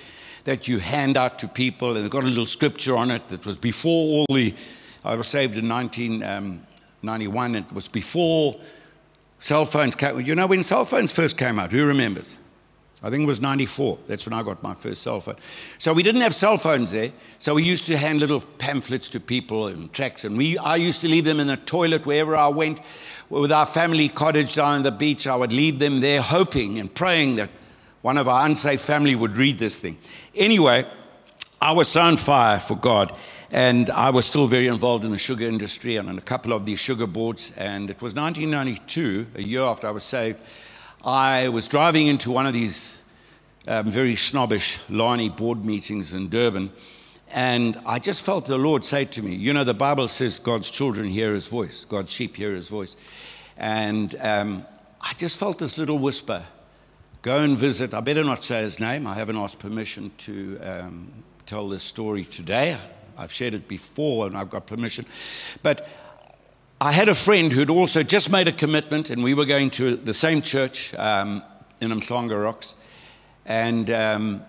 that 0.45 0.69
you 0.69 0.79
hand 0.79 1.17
out 1.17 1.39
to 1.41 1.49
people, 1.49 1.95
and 1.95 2.05
they've 2.05 2.11
got 2.11 2.25
a 2.25 2.29
little 2.29 2.47
scripture 2.47 2.97
on 2.97 3.11
it 3.11 3.29
that 3.29 3.45
was 3.45 3.57
before 3.57 4.19
all 4.29 4.35
the. 4.35 4.55
I 5.05 5.15
was 5.15 5.27
saved 5.27 5.57
in 5.57 5.69
1991, 5.69 7.47
um, 7.47 7.55
it 7.57 7.73
was 7.73 7.89
before 7.89 8.57
cell 9.41 9.67
phones 9.67 9.95
came. 9.95 10.21
You 10.21 10.35
know, 10.35 10.47
when 10.47 10.63
cell 10.63 10.85
phones 10.85 11.13
first 11.13 11.37
came 11.37 11.59
out, 11.59 11.73
who 11.73 11.85
remembers? 11.85 12.37
I 13.03 13.11
think 13.11 13.23
it 13.23 13.27
was 13.27 13.41
94. 13.41 13.99
That's 14.09 14.27
when 14.27 14.33
I 14.33 14.43
got 14.43 14.61
my 14.63 14.75
first 14.75 15.03
cell 15.03 15.21
phone. 15.21 15.37
So 15.79 15.93
we 15.93 16.03
didn't 16.03 16.23
have 16.23 16.35
cell 16.35 16.59
phones 16.59 16.91
there. 16.91 17.13
So 17.39 17.55
we 17.55 17.63
used 17.63 17.87
to 17.87 17.97
hand 17.97 18.19
little 18.19 18.41
pamphlets 18.41 19.09
to 19.11 19.21
people 19.21 19.69
and 19.69 19.93
tracts. 19.93 20.25
And 20.25 20.37
we, 20.37 20.59
I 20.59 20.77
used 20.77 21.01
to 21.03 21.09
leave 21.09 21.25
them 21.25 21.39
in 21.39 21.47
the 21.47 21.57
toilet 21.57 22.07
wherever 22.07 22.35
I 22.35 22.49
went. 22.49 22.81
With 23.31 23.53
our 23.53 23.67
family 23.67 24.09
cottage 24.09 24.57
down 24.57 24.77
on 24.77 24.83
the 24.83 24.91
beach, 24.91 25.29
I 25.29 25.37
would 25.37 25.53
leave 25.53 25.79
them 25.79 26.01
there 26.01 26.21
hoping 26.21 26.79
and 26.79 26.93
praying 26.93 27.37
that 27.37 27.51
one 28.03 28.19
of 28.19 28.27
our 28.27 28.45
unsafe 28.47 28.81
family 28.81 29.15
would 29.15 29.37
read 29.37 29.59
this 29.59 29.79
thing. 29.79 29.99
Anyway, 30.35 30.85
I 31.61 31.73
was 31.73 31.89
so 31.89 32.01
on 32.01 32.17
fire 32.17 32.59
for 32.59 32.75
God. 32.75 33.15
And 33.51 33.91
I 33.91 34.11
was 34.11 34.27
still 34.27 34.47
very 34.47 34.67
involved 34.67 35.05
in 35.05 35.13
the 35.13 35.19
sugar 35.19 35.47
industry 35.47 35.97
and 35.97 36.09
on 36.09 36.19
a 36.19 36.23
couple 36.23 36.53
of 36.53 36.67
these 36.67 36.81
sugar 36.81 37.07
boards. 37.07 37.53
And 37.57 37.91
it 37.91 38.03
was 38.03 38.15
1992, 38.15 39.27
a 39.37 39.43
year 39.43 39.63
after 39.63 39.87
I 39.87 39.93
was 39.93 40.03
saved 40.03 40.39
I 41.09 41.49
was 41.49 41.69
driving 41.69 42.07
into 42.07 42.31
one 42.31 42.45
of 42.45 42.53
these 42.53 43.01
um, 43.67 43.91
very 43.91 44.15
snobbish 44.15 44.79
Lani 44.91 45.31
board 45.31 45.65
meetings 45.65 46.13
in 46.13 46.29
Durban, 46.29 46.71
and 47.31 47.81
I 47.87 47.99
just 47.99 48.21
felt 48.21 48.45
the 48.45 48.59
Lord 48.59 48.85
say 48.85 49.07
to 49.07 49.23
me, 49.23 49.35
You 49.35 49.55
know, 49.55 49.65
the 49.65 49.73
Bible 49.73 50.09
says 50.09 50.39
God's 50.39 50.71
children 50.71 51.09
hear 51.09 51.33
his 51.33 51.49
voice, 51.49 51.87
God's 51.87 52.13
sheep 52.13 52.37
hear 52.37 52.55
his 52.55 52.69
voice. 52.69 52.95
And 53.57 54.15
um, 54.21 54.67
I 55.01 55.15
just 55.15 55.39
felt 55.39 55.59
this 55.59 55.79
little 55.79 55.99
whisper 55.99 56.45
go 57.23 57.39
and 57.39 57.57
visit. 57.57 57.95
I 57.95 58.01
better 58.01 58.23
not 58.23 58.45
say 58.45 58.61
his 58.61 58.79
name, 58.79 59.07
I 59.07 59.15
haven't 59.15 59.39
asked 59.39 59.61
permission 59.61 60.13
to 60.19 60.61
um, 60.63 61.11
tell 61.47 61.71
this 61.71 61.85
story 61.85 62.27
today. 62.27 62.77
I've 63.17 63.33
shared 63.33 63.55
it 63.55 63.67
before 63.67 64.27
and 64.27 64.37
I've 64.37 64.51
got 64.51 64.67
permission. 64.67 65.07
But 65.63 65.89
I 66.81 66.93
had 66.93 67.09
a 67.09 67.15
friend 67.15 67.53
who'd 67.53 67.71
also 67.71 68.05
just 68.05 68.31
made 68.31 68.47
a 68.47 68.53
commitment, 68.53 69.11
and 69.11 69.25
we 69.25 69.35
were 69.35 69.47
going 69.47 69.71
to 69.71 69.97
the 69.97 70.15
same 70.15 70.43
church 70.43 70.95
um, 70.95 71.43
in 71.81 71.91
Umhlanga 71.91 72.41
Rocks. 72.41 72.77
And 73.45 73.91
um, 73.91 74.43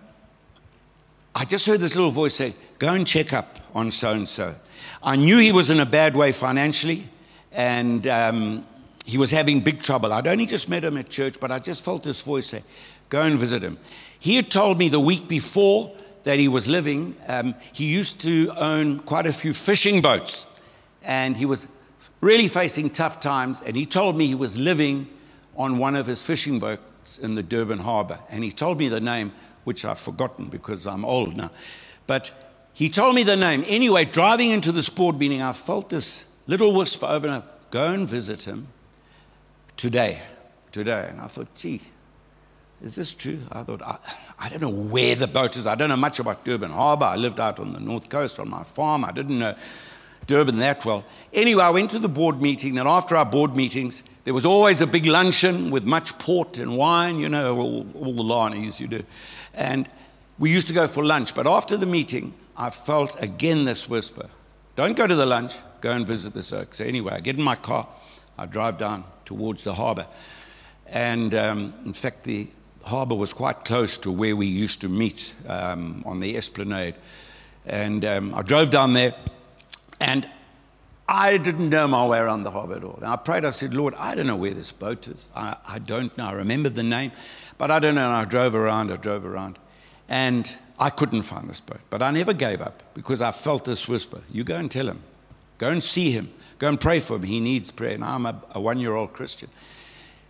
I 1.34 1.46
just 1.46 1.66
heard 1.66 1.80
this 1.80 1.96
little 1.96 2.12
voice 2.12 2.36
say, 2.36 2.54
Go 2.78 2.94
and 2.94 3.08
check 3.08 3.34
up 3.34 3.58
on 3.74 3.90
so 3.90 4.12
and 4.12 4.30
so. 4.30 4.54
I 5.02 5.16
knew 5.16 5.40
he 5.40 5.52
was 5.52 5.72
in 5.72 5.80
a 5.80 5.88
bad 5.88 6.16
way 6.16 6.32
financially, 6.32 7.10
and 7.52 8.06
um, 8.06 8.68
he 9.08 9.18
was 9.18 9.32
having 9.32 9.62
big 9.62 9.82
trouble. 9.82 10.14
I'd 10.14 10.28
only 10.28 10.46
just 10.46 10.70
met 10.70 10.84
him 10.84 10.98
at 10.98 11.10
church, 11.10 11.40
but 11.40 11.52
I 11.52 11.58
just 11.58 11.84
felt 11.84 12.04
this 12.04 12.22
voice 12.22 12.46
say, 12.46 12.62
Go 13.10 13.24
and 13.24 13.40
visit 13.40 13.64
him. 13.64 13.80
He 14.20 14.36
had 14.36 14.52
told 14.52 14.78
me 14.78 14.88
the 14.88 15.00
week 15.00 15.28
before 15.28 15.92
that 16.26 16.38
he 16.38 16.48
was 16.48 16.68
living, 16.68 17.16
um, 17.28 17.56
he 17.74 17.86
used 17.86 18.22
to 18.22 18.54
own 18.56 19.00
quite 19.00 19.26
a 19.26 19.34
few 19.34 19.52
fishing 19.52 20.00
boats, 20.04 20.46
and 21.02 21.36
he 21.36 21.48
was 21.48 21.68
really 22.22 22.48
facing 22.48 22.90
tough 22.90 23.20
times, 23.20 23.62
and 23.62 23.76
he 23.76 23.86
told 23.86 24.16
me 24.16 24.28
he 24.28 24.36
was 24.36 24.58
living 24.58 25.08
on 25.56 25.78
one 25.78 25.96
of 25.96 26.06
his 26.06 26.24
fishing 26.24 26.60
boats 26.60 27.18
in 27.18 27.36
the 27.36 27.44
Durban 27.44 27.80
harbor. 27.80 28.20
And 28.30 28.44
he 28.44 28.52
told 28.52 28.78
me 28.78 28.88
the 28.88 29.00
name, 29.00 29.34
which 29.64 29.86
I've 29.86 30.00
forgotten 30.00 30.48
because 30.48 30.86
I'm 30.86 31.04
old 31.04 31.36
now. 31.36 31.52
But 32.08 32.32
he 32.74 32.90
told 32.90 33.16
me 33.16 33.24
the 33.24 33.36
name. 33.36 33.64
Anyway, 33.68 34.06
driving 34.06 34.52
into 34.52 34.72
this 34.72 34.90
board 34.90 35.20
meeting, 35.20 35.42
I 35.42 35.54
felt 35.54 35.90
this 35.90 36.24
little 36.48 36.74
whisper 36.74 37.06
over 37.06 37.28
and 37.28 37.44
go 37.72 37.92
and 37.92 38.08
visit 38.08 38.44
him 38.44 38.68
today. 39.76 40.22
Today. 40.72 41.08
And 41.10 41.20
I 41.20 41.28
thought, 41.28 41.54
gee, 41.56 41.82
is 42.82 42.96
this 42.96 43.14
true? 43.14 43.42
I 43.52 43.64
thought, 43.64 43.82
I, 43.82 43.98
I 44.40 44.50
don't 44.50 44.62
know 44.62 44.70
where 44.70 45.16
the 45.16 45.28
boat 45.28 45.58
is. 45.58 45.68
I 45.68 45.76
don't 45.76 45.90
know 45.90 45.98
much 45.98 46.20
about 46.20 46.46
Durban 46.46 46.72
Harbour. 46.72 47.06
I 47.06 47.16
lived 47.18 47.40
out 47.40 47.60
on 47.60 47.74
the 47.74 47.80
north 47.80 48.08
coast 48.08 48.40
on 48.40 48.50
my 48.50 48.64
farm. 48.64 49.04
I 49.04 49.12
didn't 49.12 49.40
know 49.40 49.56
Durban 50.30 50.60
that 50.60 50.86
well. 50.86 51.04
Anyway, 51.34 51.64
I 51.64 51.72
went 51.72 51.90
to 51.92 52.00
the 52.00 52.08
board 52.08 52.40
meeting, 52.40 52.78
and 52.78 52.88
after 52.88 53.18
our 53.18 53.26
board 53.26 53.56
meetings, 53.56 54.04
there 54.26 54.34
was 54.36 54.46
always 54.46 54.80
a 54.80 54.86
big 54.86 55.08
luncheon 55.08 55.72
with 55.72 55.84
much 55.84 56.18
port 56.20 56.60
and 56.60 56.78
wine, 56.78 57.20
you 57.20 57.28
know, 57.28 57.58
all, 57.58 57.88
all 57.96 58.14
the 58.14 58.24
Lanies 58.24 58.80
you 58.80 58.88
do. 58.88 59.04
And 59.56 59.90
we 60.38 60.52
used 60.52 60.68
to 60.68 60.74
go 60.74 60.88
for 60.88 61.04
lunch. 61.04 61.34
But 61.34 61.48
after 61.48 61.78
the 61.78 61.88
meeting, 61.88 62.36
I 62.56 62.70
felt 62.70 63.22
again 63.22 63.66
this 63.66 63.90
whisper 63.90 64.30
don't 64.76 64.96
go 64.96 65.08
to 65.08 65.16
the 65.16 65.26
lunch, 65.26 65.56
go 65.82 65.92
and 65.92 66.08
visit 66.08 66.34
the 66.34 66.44
circus. 66.44 66.78
So 66.78 66.86
anyway, 66.86 67.14
I 67.14 67.20
get 67.20 67.36
in 67.36 67.44
my 67.44 67.56
car, 67.56 67.88
I 68.38 68.46
drive 68.46 68.78
down 68.78 69.04
towards 69.26 69.64
the 69.64 69.74
harbour. 69.74 70.06
And 70.86 71.34
um, 71.34 71.74
in 71.86 71.94
fact, 71.94 72.24
the 72.24 72.48
harbour 72.86 73.16
was 73.16 73.34
quite 73.34 73.66
close 73.66 73.98
to 73.98 74.12
where 74.12 74.36
we 74.36 74.46
used 74.46 74.80
to 74.82 74.90
meet 74.90 75.36
um, 75.48 76.02
on 76.06 76.22
the 76.22 76.38
esplanade. 76.38 76.96
And 77.66 78.06
um, 78.06 78.34
I 78.34 78.42
drove 78.42 78.70
down 78.70 78.94
there, 78.94 79.16
and 80.00 80.28
I 81.08 81.38
didn't 81.38 81.70
know 81.70 81.88
my 81.88 82.06
way 82.06 82.20
around 82.20 82.44
the 82.44 82.52
harbour 82.52 82.76
at 82.76 82.84
all. 82.84 82.98
And 82.98 83.06
I 83.06 83.16
prayed, 83.16 83.44
I 83.44 83.50
said, 83.50 83.74
Lord, 83.74 83.96
I 83.96 84.14
don't 84.14 84.28
know 84.28 84.36
where 84.36 84.54
this 84.54 84.72
boat 84.72 85.08
is. 85.08 85.28
I, 85.36 85.58
I 85.68 85.80
don't 85.80 86.16
know. 86.18 86.28
I 86.28 86.34
remember 86.34 86.70
the 86.70 86.84
name, 86.84 87.12
but 87.58 87.72
I 87.72 87.80
don't 87.80 87.96
know. 87.96 88.06
And 88.06 88.14
I 88.14 88.26
drove 88.26 88.54
around, 88.54 88.92
I 88.92 88.98
drove 88.98 89.26
around. 89.26 89.58
And 90.08 90.50
I 90.78 90.92
couldn't 90.92 91.24
find 91.24 91.50
this 91.50 91.62
boat. 91.62 91.82
But 91.90 92.04
I 92.04 92.12
never 92.12 92.32
gave 92.32 92.62
up 92.62 92.84
because 92.94 93.22
I 93.22 93.32
felt 93.32 93.66
this 93.66 93.88
whisper 93.88 94.22
You 94.32 94.44
go 94.44 94.56
and 94.56 94.70
tell 94.70 94.88
him, 94.88 95.02
go 95.58 95.70
and 95.70 95.84
see 95.84 96.12
him, 96.12 96.32
go 96.60 96.70
and 96.70 96.80
pray 96.80 97.00
for 97.00 97.16
him. 97.16 97.24
He 97.24 97.40
needs 97.40 97.72
prayer. 97.72 97.96
And 97.96 98.04
I'm 98.06 98.28
a, 98.28 98.40
a 98.52 98.62
one 98.62 98.80
year 98.80 98.96
old 98.96 99.14
Christian. 99.14 99.50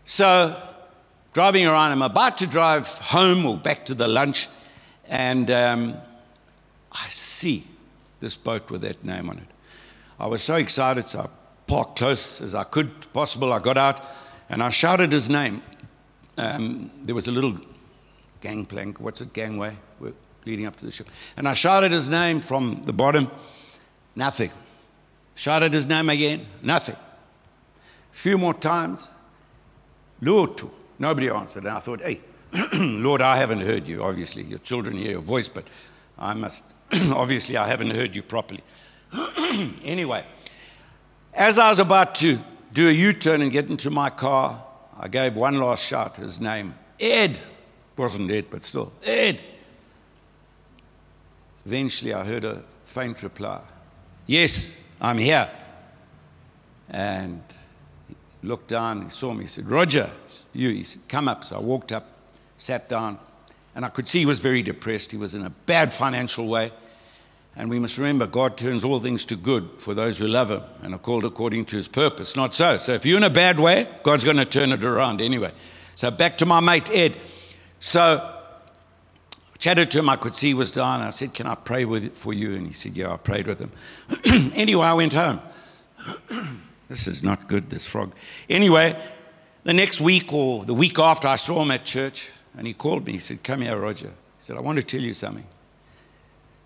So, 0.05 0.59
driving 1.33 1.67
around, 1.67 1.91
I'm 1.91 2.01
about 2.01 2.37
to 2.37 2.47
drive 2.47 2.87
home 2.87 3.45
or 3.45 3.57
back 3.57 3.85
to 3.87 3.93
the 3.93 4.07
lunch, 4.07 4.47
and 5.07 5.51
um, 5.51 5.97
I 6.91 7.09
see 7.09 7.67
this 8.21 8.35
boat 8.35 8.71
with 8.71 8.81
that 8.81 9.03
name 9.03 9.29
on 9.29 9.37
it. 9.37 9.47
I 10.19 10.27
was 10.27 10.43
so 10.43 10.55
excited, 10.55 11.07
so 11.07 11.21
I 11.21 11.29
parked 11.67 11.97
close 11.97 12.41
as 12.41 12.53
I 12.53 12.65
could 12.65 13.11
possible. 13.13 13.53
I 13.53 13.59
got 13.59 13.77
out 13.77 14.01
and 14.49 14.61
I 14.61 14.69
shouted 14.69 15.11
his 15.11 15.29
name. 15.29 15.61
Um, 16.37 16.91
there 17.03 17.15
was 17.15 17.27
a 17.27 17.31
little 17.31 17.57
gangplank, 18.41 18.99
what's 18.99 19.21
it, 19.21 19.31
gangway, 19.33 19.77
leading 20.45 20.65
up 20.65 20.75
to 20.77 20.85
the 20.85 20.91
ship. 20.91 21.07
And 21.37 21.47
I 21.47 21.53
shouted 21.53 21.91
his 21.91 22.09
name 22.09 22.41
from 22.41 22.83
the 22.85 22.93
bottom, 22.93 23.31
nothing. 24.15 24.51
Shouted 25.35 25.73
his 25.73 25.85
name 25.85 26.09
again, 26.09 26.47
nothing. 26.61 26.95
A 26.95 28.15
few 28.15 28.37
more 28.37 28.53
times, 28.53 29.09
Lord, 30.21 30.61
nobody 30.97 31.29
answered. 31.29 31.63
And 31.63 31.77
I 31.77 31.79
thought, 31.79 32.01
hey, 32.01 32.19
Lord, 32.73 33.21
I 33.21 33.37
haven't 33.37 33.61
heard 33.61 33.87
you. 33.87 34.03
Obviously, 34.03 34.43
your 34.43 34.59
children 34.59 34.97
hear 34.97 35.11
your 35.11 35.21
voice, 35.21 35.47
but 35.47 35.65
I 36.17 36.33
must, 36.33 36.65
obviously, 36.91 37.55
I 37.55 37.67
haven't 37.67 37.91
heard 37.91 38.15
you 38.15 38.23
properly. 38.23 38.63
anyway, 39.83 40.25
as 41.33 41.57
I 41.57 41.69
was 41.69 41.79
about 41.79 42.15
to 42.15 42.39
do 42.73 42.87
a 42.87 42.91
U 42.91 43.13
turn 43.13 43.41
and 43.41 43.51
get 43.51 43.69
into 43.69 43.89
my 43.89 44.09
car, 44.09 44.63
I 44.97 45.07
gave 45.07 45.35
one 45.35 45.57
last 45.59 45.85
shout, 45.85 46.17
his 46.17 46.39
name, 46.39 46.75
Ed. 46.99 47.37
Wasn't 47.97 48.31
Ed, 48.31 48.45
but 48.49 48.63
still, 48.63 48.93
Ed. 49.03 49.41
Eventually, 51.65 52.13
I 52.13 52.23
heard 52.23 52.45
a 52.45 52.63
faint 52.85 53.21
reply 53.23 53.61
Yes, 54.29 54.71
I'm 55.01 55.17
here. 55.17 55.49
And 56.87 57.41
he 58.07 58.47
looked 58.47 58.67
down, 58.67 59.01
he 59.05 59.09
saw 59.09 59.33
me, 59.33 59.45
he 59.45 59.47
said, 59.47 59.67
Roger, 59.67 60.11
you. 60.53 60.69
He 60.69 60.83
said, 60.83 61.01
Come 61.07 61.27
up. 61.27 61.43
So 61.43 61.55
I 61.55 61.59
walked 61.59 61.91
up, 61.91 62.05
sat 62.59 62.87
down, 62.87 63.17
and 63.73 63.83
I 63.83 63.89
could 63.89 64.07
see 64.07 64.19
he 64.19 64.27
was 64.27 64.37
very 64.37 64.61
depressed. 64.61 65.11
He 65.11 65.17
was 65.17 65.33
in 65.33 65.43
a 65.43 65.49
bad 65.49 65.91
financial 65.91 66.47
way. 66.47 66.71
And 67.59 67.69
we 67.69 67.77
must 67.77 67.97
remember 67.97 68.25
God 68.25 68.55
turns 68.55 68.85
all 68.85 69.01
things 69.01 69.25
to 69.25 69.35
good 69.35 69.69
for 69.79 69.93
those 69.93 70.17
who 70.17 70.27
love 70.27 70.49
Him 70.49 70.61
and 70.81 70.93
are 70.93 70.97
called 70.97 71.25
according 71.25 71.65
to 71.65 71.75
His 71.75 71.89
purpose. 71.89 72.37
Not 72.37 72.55
so. 72.55 72.77
So 72.77 72.93
if 72.93 73.05
you're 73.05 73.17
in 73.17 73.23
a 73.23 73.29
bad 73.29 73.59
way, 73.59 73.85
God's 74.01 74.23
going 74.23 74.37
to 74.37 74.45
turn 74.45 74.71
it 74.71 74.81
around 74.81 75.19
anyway. 75.19 75.51
So 75.95 76.09
back 76.09 76.37
to 76.37 76.45
my 76.45 76.61
mate 76.61 76.89
Ed. 76.89 77.17
So 77.81 78.01
I 78.01 79.57
chatted 79.57 79.91
to 79.91 79.99
him. 79.99 80.07
I 80.07 80.15
could 80.15 80.37
see 80.37 80.47
he 80.47 80.53
was 80.53 80.71
dying. 80.71 81.01
I 81.01 81.09
said, 81.09 81.33
Can 81.33 81.47
I 81.47 81.55
pray 81.55 81.83
with, 81.83 82.15
for 82.15 82.33
you? 82.33 82.55
And 82.55 82.65
he 82.65 82.71
said, 82.71 82.95
Yeah, 82.95 83.11
I 83.11 83.17
prayed 83.17 83.45
with 83.45 83.59
him. 83.59 83.73
anyway, 84.55 84.85
I 84.85 84.93
went 84.93 85.11
home. 85.11 85.41
this 86.87 87.07
is 87.07 87.23
not 87.23 87.49
good, 87.49 87.69
this 87.69 87.85
frog. 87.85 88.13
Anyway, 88.49 88.97
the 89.65 89.73
next 89.73 89.99
week 89.99 90.31
or 90.31 90.63
the 90.63 90.73
week 90.73 90.97
after, 90.97 91.27
I 91.27 91.35
saw 91.35 91.61
him 91.61 91.71
at 91.71 91.83
church 91.83 92.31
and 92.57 92.65
he 92.65 92.73
called 92.73 93.05
me. 93.05 93.13
He 93.13 93.19
said, 93.19 93.43
Come 93.43 93.63
here, 93.63 93.77
Roger. 93.77 94.07
He 94.07 94.45
said, 94.45 94.55
I 94.55 94.61
want 94.61 94.77
to 94.77 94.83
tell 94.83 95.01
you 95.01 95.13
something. 95.13 95.45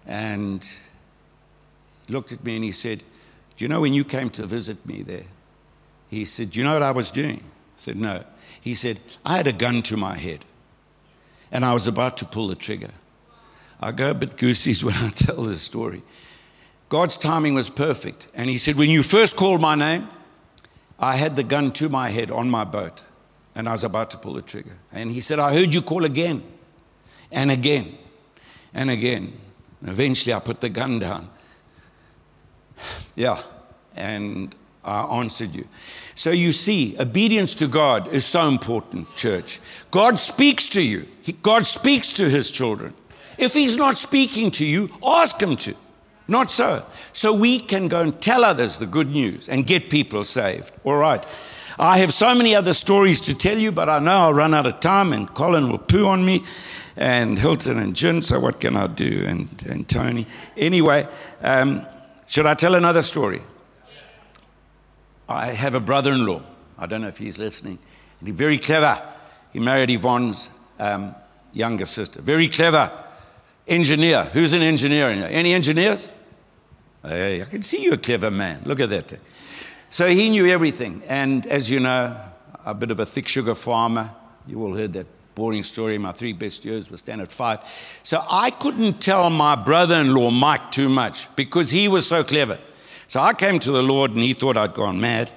And 0.05 0.67
looked 2.09 2.31
at 2.31 2.43
me 2.43 2.55
and 2.55 2.63
he 2.63 2.71
said, 2.71 3.03
Do 3.57 3.65
you 3.65 3.69
know 3.69 3.81
when 3.81 3.93
you 3.93 4.03
came 4.03 4.29
to 4.31 4.45
visit 4.45 4.85
me 4.85 5.01
there? 5.01 5.25
He 6.09 6.25
said, 6.25 6.51
Do 6.51 6.59
you 6.59 6.65
know 6.65 6.73
what 6.73 6.83
I 6.83 6.91
was 6.91 7.11
doing? 7.11 7.39
I 7.39 7.77
said, 7.77 7.97
No. 7.97 8.23
He 8.59 8.75
said, 8.75 8.99
I 9.25 9.37
had 9.37 9.47
a 9.47 9.53
gun 9.53 9.81
to 9.83 9.97
my 9.97 10.17
head 10.17 10.45
and 11.51 11.65
I 11.65 11.73
was 11.73 11.87
about 11.87 12.17
to 12.17 12.25
pull 12.25 12.47
the 12.47 12.55
trigger. 12.55 12.91
I 13.79 13.91
go 13.91 14.11
a 14.11 14.13
bit 14.13 14.37
goosies 14.37 14.83
when 14.83 14.95
I 14.95 15.09
tell 15.09 15.43
this 15.43 15.61
story. 15.61 16.03
God's 16.89 17.17
timing 17.17 17.55
was 17.55 17.69
perfect. 17.69 18.27
And 18.33 18.49
he 18.49 18.57
said, 18.57 18.77
When 18.77 18.89
you 18.89 19.03
first 19.03 19.35
called 19.35 19.61
my 19.61 19.75
name, 19.75 20.07
I 20.99 21.15
had 21.15 21.35
the 21.35 21.43
gun 21.43 21.71
to 21.73 21.89
my 21.89 22.09
head 22.09 22.31
on 22.31 22.49
my 22.49 22.63
boat 22.63 23.03
and 23.55 23.67
I 23.67 23.71
was 23.71 23.83
about 23.83 24.11
to 24.11 24.17
pull 24.17 24.33
the 24.33 24.41
trigger. 24.41 24.77
And 24.91 25.11
he 25.11 25.21
said, 25.21 25.39
I 25.39 25.53
heard 25.53 25.73
you 25.73 25.81
call 25.81 26.05
again 26.05 26.43
and 27.31 27.51
again 27.51 27.97
and 28.73 28.89
again. 28.89 29.33
And 29.81 29.89
eventually 29.89 30.33
I 30.33 30.39
put 30.39 30.61
the 30.61 30.69
gun 30.69 30.99
down. 30.99 31.29
Yeah, 33.15 33.41
and 33.95 34.53
I 34.83 35.01
answered 35.01 35.55
you. 35.55 35.67
So 36.15 36.31
you 36.31 36.51
see, 36.51 36.95
obedience 36.99 37.55
to 37.55 37.67
God 37.67 38.07
is 38.13 38.25
so 38.25 38.47
important, 38.47 39.15
church. 39.15 39.59
God 39.91 40.19
speaks 40.19 40.69
to 40.69 40.81
you, 40.81 41.07
God 41.41 41.65
speaks 41.65 42.11
to 42.13 42.29
his 42.29 42.51
children. 42.51 42.93
If 43.37 43.53
he's 43.53 43.77
not 43.77 43.97
speaking 43.97 44.51
to 44.51 44.65
you, 44.65 44.89
ask 45.03 45.41
him 45.41 45.55
to. 45.57 45.75
Not 46.27 46.51
so. 46.51 46.85
So 47.11 47.33
we 47.33 47.59
can 47.59 47.87
go 47.87 48.01
and 48.01 48.21
tell 48.21 48.45
others 48.45 48.77
the 48.77 48.85
good 48.85 49.09
news 49.09 49.49
and 49.49 49.67
get 49.67 49.89
people 49.89 50.23
saved. 50.23 50.71
All 50.83 50.97
right. 50.97 51.23
I 51.79 51.97
have 51.97 52.13
so 52.13 52.35
many 52.35 52.55
other 52.55 52.73
stories 52.73 53.19
to 53.21 53.33
tell 53.33 53.57
you, 53.57 53.71
but 53.71 53.89
I 53.89 53.99
know 53.99 54.11
I'll 54.11 54.33
run 54.33 54.53
out 54.53 54.67
of 54.67 54.79
time 54.79 55.11
and 55.11 55.27
Colin 55.33 55.69
will 55.69 55.79
poo 55.79 56.05
on 56.05 56.23
me 56.23 56.43
and 56.95 57.39
Hilton 57.39 57.79
and 57.79 57.95
Jin, 57.95 58.21
so 58.21 58.39
what 58.39 58.59
can 58.59 58.75
I 58.77 58.87
do? 58.87 59.25
And, 59.27 59.65
and 59.67 59.87
Tony. 59.89 60.27
Anyway, 60.55 61.07
um, 61.41 61.85
should 62.33 62.47
I 62.47 62.55
tell 62.55 62.73
another 62.73 63.03
story? 63.03 63.43
I 65.29 65.51
have 65.51 65.75
a 65.75 65.79
brother 65.79 66.13
in 66.13 66.25
law. 66.25 66.41
I 66.79 66.87
don't 66.87 67.03
know 67.03 67.07
if 67.07 67.19
he's 67.19 67.37
listening. 67.37 67.77
And 68.19 68.27
he's 68.27 68.35
very 68.35 68.57
clever. 68.57 68.99
He 69.51 69.59
married 69.59 69.91
Yvonne's 69.91 70.49
um, 70.79 71.13
younger 71.53 71.85
sister. 71.85 72.23
Very 72.23 72.49
clever. 72.49 72.91
Engineer. 73.67 74.23
Who's 74.33 74.53
an 74.53 74.63
engineer? 74.63 75.11
Any 75.11 75.53
engineers? 75.53 76.11
Hey, 77.03 77.43
I 77.43 77.45
can 77.45 77.61
see 77.61 77.83
you're 77.83 77.93
a 77.93 77.97
clever 77.99 78.31
man. 78.31 78.63
Look 78.65 78.79
at 78.79 78.89
that. 78.89 79.19
So 79.91 80.07
he 80.07 80.31
knew 80.31 80.47
everything. 80.47 81.03
And 81.07 81.45
as 81.45 81.69
you 81.69 81.81
know, 81.81 82.19
a 82.65 82.73
bit 82.73 82.89
of 82.89 82.99
a 82.99 83.05
thick 83.05 83.27
sugar 83.27 83.53
farmer. 83.53 84.09
You 84.47 84.59
all 84.63 84.73
heard 84.73 84.93
that 84.93 85.05
boring 85.35 85.63
story. 85.63 85.97
My 85.97 86.11
three 86.11 86.33
best 86.33 86.65
years 86.65 86.89
were 86.89 86.97
Standard 86.97 87.31
Five. 87.31 87.59
So 88.03 88.23
I 88.29 88.51
couldn't 88.51 89.01
tell 89.01 89.29
my 89.29 89.55
brother 89.55 89.95
in 89.95 90.13
law, 90.13 90.31
Mike, 90.31 90.71
too 90.71 90.89
much 90.89 91.33
because 91.35 91.69
he 91.69 91.87
was 91.87 92.07
so 92.07 92.23
clever. 92.23 92.59
So 93.07 93.19
I 93.19 93.33
came 93.33 93.59
to 93.59 93.71
the 93.71 93.83
Lord 93.83 94.11
and 94.11 94.21
he 94.21 94.33
thought 94.33 94.57
I'd 94.57 94.73
gone 94.73 94.99
mad. 94.99 95.29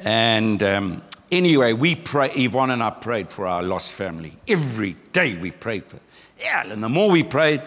And 0.00 0.62
um, 0.62 1.02
anyway, 1.30 1.72
we 1.72 1.94
pray, 1.94 2.30
Yvonne 2.32 2.70
and 2.70 2.82
I 2.82 2.90
prayed 2.90 3.30
for 3.30 3.46
our 3.46 3.62
lost 3.62 3.92
family. 3.92 4.36
Every 4.46 4.96
day 5.12 5.36
we 5.36 5.50
prayed 5.50 5.86
for 5.86 5.98
Yeah, 6.38 6.70
and 6.70 6.82
the 6.82 6.88
more 6.88 7.10
we 7.10 7.24
prayed, 7.24 7.62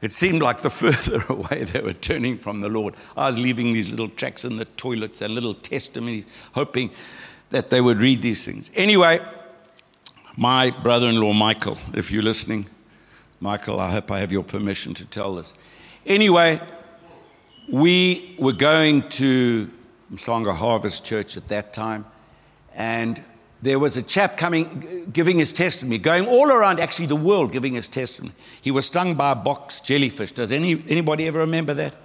it 0.00 0.12
seemed 0.12 0.42
like 0.42 0.58
the 0.58 0.70
further 0.82 1.22
away 1.28 1.64
they 1.64 1.80
were 1.80 1.92
turning 1.92 2.38
from 2.38 2.60
the 2.60 2.68
Lord. 2.68 2.94
I 3.16 3.26
was 3.26 3.38
leaving 3.38 3.72
these 3.72 3.90
little 3.90 4.08
tracks 4.08 4.44
in 4.44 4.56
the 4.56 4.64
toilets 4.64 5.20
and 5.20 5.34
little 5.34 5.54
testimonies, 5.54 6.26
hoping 6.52 6.90
that 7.50 7.70
they 7.70 7.80
would 7.80 7.98
read 7.98 8.22
these 8.22 8.44
things. 8.44 8.70
Anyway, 8.74 9.20
my 10.38 10.70
brother 10.70 11.08
in 11.08 11.20
law, 11.20 11.32
Michael, 11.32 11.76
if 11.94 12.12
you're 12.12 12.22
listening, 12.22 12.66
Michael, 13.40 13.80
I 13.80 13.90
hope 13.90 14.12
I 14.12 14.20
have 14.20 14.30
your 14.30 14.44
permission 14.44 14.94
to 14.94 15.04
tell 15.04 15.34
this. 15.34 15.56
Anyway, 16.06 16.60
we 17.68 18.36
were 18.38 18.52
going 18.52 19.08
to 19.08 19.68
Mhlanga 20.14 20.54
Harvest 20.54 21.04
Church 21.04 21.36
at 21.36 21.48
that 21.48 21.72
time, 21.74 22.06
and 22.72 23.20
there 23.62 23.80
was 23.80 23.96
a 23.96 24.02
chap 24.02 24.36
coming, 24.36 25.10
giving 25.12 25.38
his 25.38 25.52
testimony, 25.52 25.98
going 25.98 26.28
all 26.28 26.52
around 26.52 26.78
actually 26.78 27.06
the 27.06 27.16
world 27.16 27.50
giving 27.50 27.74
his 27.74 27.88
testimony. 27.88 28.32
He 28.62 28.70
was 28.70 28.86
stung 28.86 29.16
by 29.16 29.32
a 29.32 29.34
box 29.34 29.80
jellyfish. 29.80 30.30
Does 30.30 30.52
any, 30.52 30.84
anybody 30.88 31.26
ever 31.26 31.40
remember 31.40 31.74
that? 31.74 31.96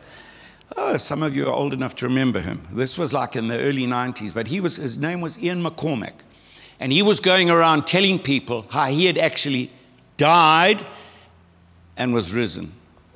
Oh, 0.75 0.97
some 0.97 1.21
of 1.21 1.35
you 1.35 1.45
are 1.45 1.53
old 1.53 1.71
enough 1.71 1.95
to 1.97 2.07
remember 2.07 2.39
him. 2.39 2.67
This 2.71 2.97
was 2.97 3.13
like 3.13 3.35
in 3.35 3.47
the 3.47 3.59
early 3.59 3.85
90s, 3.85 4.33
but 4.33 4.47
he 4.47 4.59
was, 4.59 4.77
his 4.77 4.97
name 4.97 5.21
was 5.21 5.37
Ian 5.37 5.63
McCormack. 5.63 6.13
And 6.83 6.91
he 6.91 7.01
was 7.01 7.21
going 7.21 7.49
around 7.49 7.87
telling 7.87 8.19
people 8.19 8.65
how 8.69 8.87
he 8.87 9.05
had 9.05 9.17
actually 9.17 9.71
died 10.17 10.85
and 11.95 12.13
was 12.13 12.33
risen. 12.33 12.73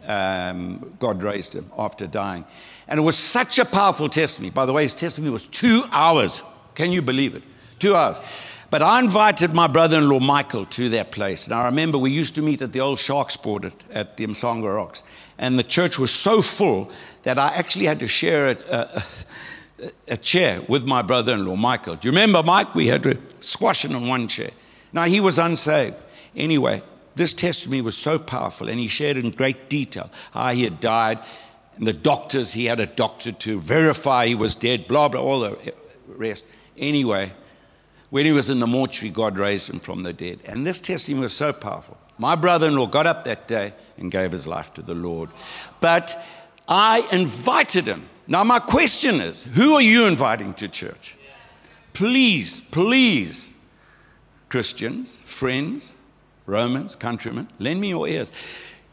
Um, 0.07 0.95
God 0.99 1.21
raised 1.21 1.53
him 1.53 1.69
after 1.77 2.07
dying. 2.07 2.45
And 2.87 2.97
it 2.97 3.03
was 3.03 3.17
such 3.17 3.59
a 3.59 3.65
powerful 3.65 4.07
testimony. 4.07 4.51
By 4.51 4.65
the 4.65 4.71
way, 4.71 4.83
his 4.83 4.93
testimony 4.93 5.33
was 5.33 5.43
two 5.43 5.83
hours. 5.91 6.41
Can 6.75 6.93
you 6.93 7.01
believe 7.01 7.35
it? 7.35 7.43
Two 7.77 7.93
hours. 7.93 8.21
But 8.69 8.81
I 8.81 8.99
invited 8.99 9.53
my 9.53 9.67
brother 9.67 9.97
in 9.97 10.07
law, 10.07 10.21
Michael, 10.21 10.65
to 10.67 10.87
that 10.91 11.11
place. 11.11 11.43
And 11.43 11.53
I 11.53 11.65
remember 11.65 11.97
we 11.97 12.11
used 12.11 12.35
to 12.35 12.41
meet 12.41 12.61
at 12.61 12.71
the 12.71 12.79
old 12.79 12.99
Sharksport 12.99 13.65
at, 13.65 13.73
at 13.91 14.15
the 14.15 14.27
Mhlanga 14.27 14.73
Rocks. 14.73 15.03
And 15.37 15.59
the 15.59 15.63
church 15.65 15.99
was 15.99 16.11
so 16.11 16.41
full 16.41 16.89
that 17.23 17.37
I 17.37 17.49
actually 17.49 17.87
had 17.87 17.99
to 17.99 18.07
share 18.07 18.47
a, 18.47 19.03
a 20.07 20.17
chair 20.17 20.61
with 20.67 20.85
my 20.85 21.01
brother 21.01 21.33
in 21.33 21.45
law, 21.45 21.55
Michael. 21.55 21.95
Do 21.95 22.07
you 22.07 22.11
remember, 22.11 22.41
Mike? 22.43 22.73
We 22.73 22.87
had 22.87 23.03
to 23.03 23.17
squash 23.41 23.85
him 23.85 23.95
in 23.95 24.07
one 24.07 24.27
chair. 24.27 24.51
Now, 24.91 25.03
he 25.05 25.19
was 25.19 25.37
unsaved. 25.37 26.01
Anyway, 26.35 26.81
this 27.15 27.33
testimony 27.33 27.81
was 27.81 27.97
so 27.97 28.17
powerful, 28.17 28.69
and 28.69 28.79
he 28.79 28.87
shared 28.87 29.17
in 29.17 29.31
great 29.31 29.69
detail 29.69 30.09
how 30.31 30.51
he 30.53 30.63
had 30.63 30.79
died, 30.79 31.19
and 31.75 31.85
the 31.85 31.93
doctors, 31.93 32.53
he 32.53 32.65
had 32.65 32.79
a 32.79 32.85
doctor 32.87 33.31
to 33.31 33.61
verify 33.61 34.25
he 34.25 34.35
was 34.35 34.55
dead, 34.55 34.87
blah, 34.87 35.07
blah, 35.07 35.21
all 35.21 35.41
the 35.41 35.73
rest. 36.07 36.45
Anyway, 36.77 37.33
when 38.09 38.25
he 38.25 38.31
was 38.31 38.49
in 38.49 38.59
the 38.59 38.67
mortuary, 38.67 39.11
God 39.11 39.37
raised 39.37 39.69
him 39.69 39.79
from 39.79 40.03
the 40.03 40.13
dead. 40.13 40.39
And 40.45 40.65
this 40.65 40.79
testimony 40.79 41.23
was 41.23 41.33
so 41.33 41.53
powerful. 41.53 41.97
My 42.17 42.35
brother 42.35 42.67
in 42.67 42.75
law 42.75 42.87
got 42.87 43.05
up 43.05 43.25
that 43.25 43.47
day 43.47 43.73
and 43.97 44.11
gave 44.11 44.31
his 44.31 44.47
life 44.47 44.73
to 44.75 44.81
the 44.81 44.95
Lord. 44.95 45.29
But 45.81 46.19
I 46.67 47.07
invited 47.11 47.85
him. 47.85 48.09
Now, 48.27 48.43
my 48.43 48.59
question 48.59 49.21
is 49.21 49.43
who 49.43 49.75
are 49.75 49.81
you 49.81 50.05
inviting 50.05 50.53
to 50.55 50.67
church? 50.67 51.17
Please, 51.93 52.61
please, 52.61 53.53
Christians, 54.49 55.15
friends, 55.23 55.95
Romans, 56.45 56.95
countrymen, 56.95 57.47
lend 57.59 57.81
me 57.81 57.89
your 57.89 58.07
ears. 58.07 58.31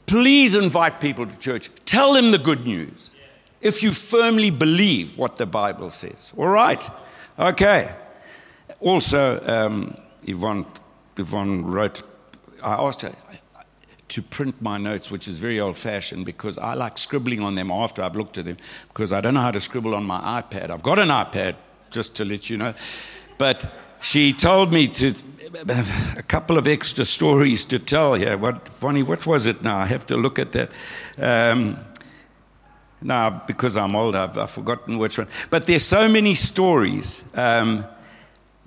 Please 0.06 0.54
invite 0.54 1.00
people 1.00 1.26
to 1.26 1.38
church. 1.38 1.70
Tell 1.84 2.12
them 2.12 2.30
the 2.30 2.38
good 2.38 2.64
news 2.64 3.10
if 3.60 3.82
you 3.82 3.92
firmly 3.92 4.50
believe 4.50 5.16
what 5.16 5.36
the 5.36 5.46
Bible 5.46 5.90
says. 5.90 6.32
All 6.36 6.48
right? 6.48 6.88
Okay. 7.38 7.94
Also, 8.80 9.40
um, 9.46 9.96
Yvonne, 10.24 10.66
Yvonne 11.16 11.64
wrote, 11.64 12.02
I 12.62 12.74
asked 12.74 13.02
her 13.02 13.12
to 14.14 14.22
print 14.22 14.62
my 14.62 14.79
notes, 14.79 15.11
which 15.11 15.27
is 15.27 15.38
very 15.38 15.59
old 15.59 15.77
fashioned 15.77 16.24
because 16.24 16.57
I 16.57 16.74
like 16.74 16.98
scribbling 16.98 17.42
on 17.42 17.57
them 17.57 17.72
after 17.72 18.00
I've 18.00 18.14
looked 18.14 18.38
at 18.38 18.44
them 18.44 18.59
because 18.87 19.12
I 19.12 19.20
don't 19.20 19.35
know 19.35 19.40
how 19.40 19.50
to 19.50 19.59
scribble 19.59 19.92
on 19.92 20.05
my 20.05 20.20
iPad. 20.40 20.70
I've 20.70 20.85
got 20.85 21.00
an 21.00 21.09
iPad, 21.09 21.57
just 21.90 22.14
to 22.14 22.24
let 22.24 22.48
you 22.48 22.57
know. 22.57 22.74
But 23.38 23.66
she 24.00 24.33
told 24.33 24.72
me 24.72 24.87
to 24.87 25.14
a 26.16 26.22
couple 26.22 26.59
of 26.59 26.68
extra 26.68 27.05
stories 27.05 27.64
to 27.64 27.81
tell 27.81 28.14
here. 28.14 28.38
What 28.38 28.68
funny? 28.68 29.03
What 29.03 29.27
was 29.27 29.46
it? 29.46 29.64
Now 29.64 29.79
I 29.79 29.87
have 29.87 30.07
to 30.07 30.16
look 30.16 30.38
at 30.38 30.53
that. 30.53 30.70
Um, 31.18 31.77
now, 33.03 33.42
because 33.48 33.77
I'm 33.77 33.96
old, 33.96 34.14
I've, 34.14 34.38
I've, 34.38 34.50
forgotten 34.53 34.96
which 34.98 35.18
one. 35.18 35.27
But 35.50 35.66
there's 35.66 35.85
so 35.85 36.09
many 36.09 36.37
stories. 36.37 37.24
Um, 37.35 37.85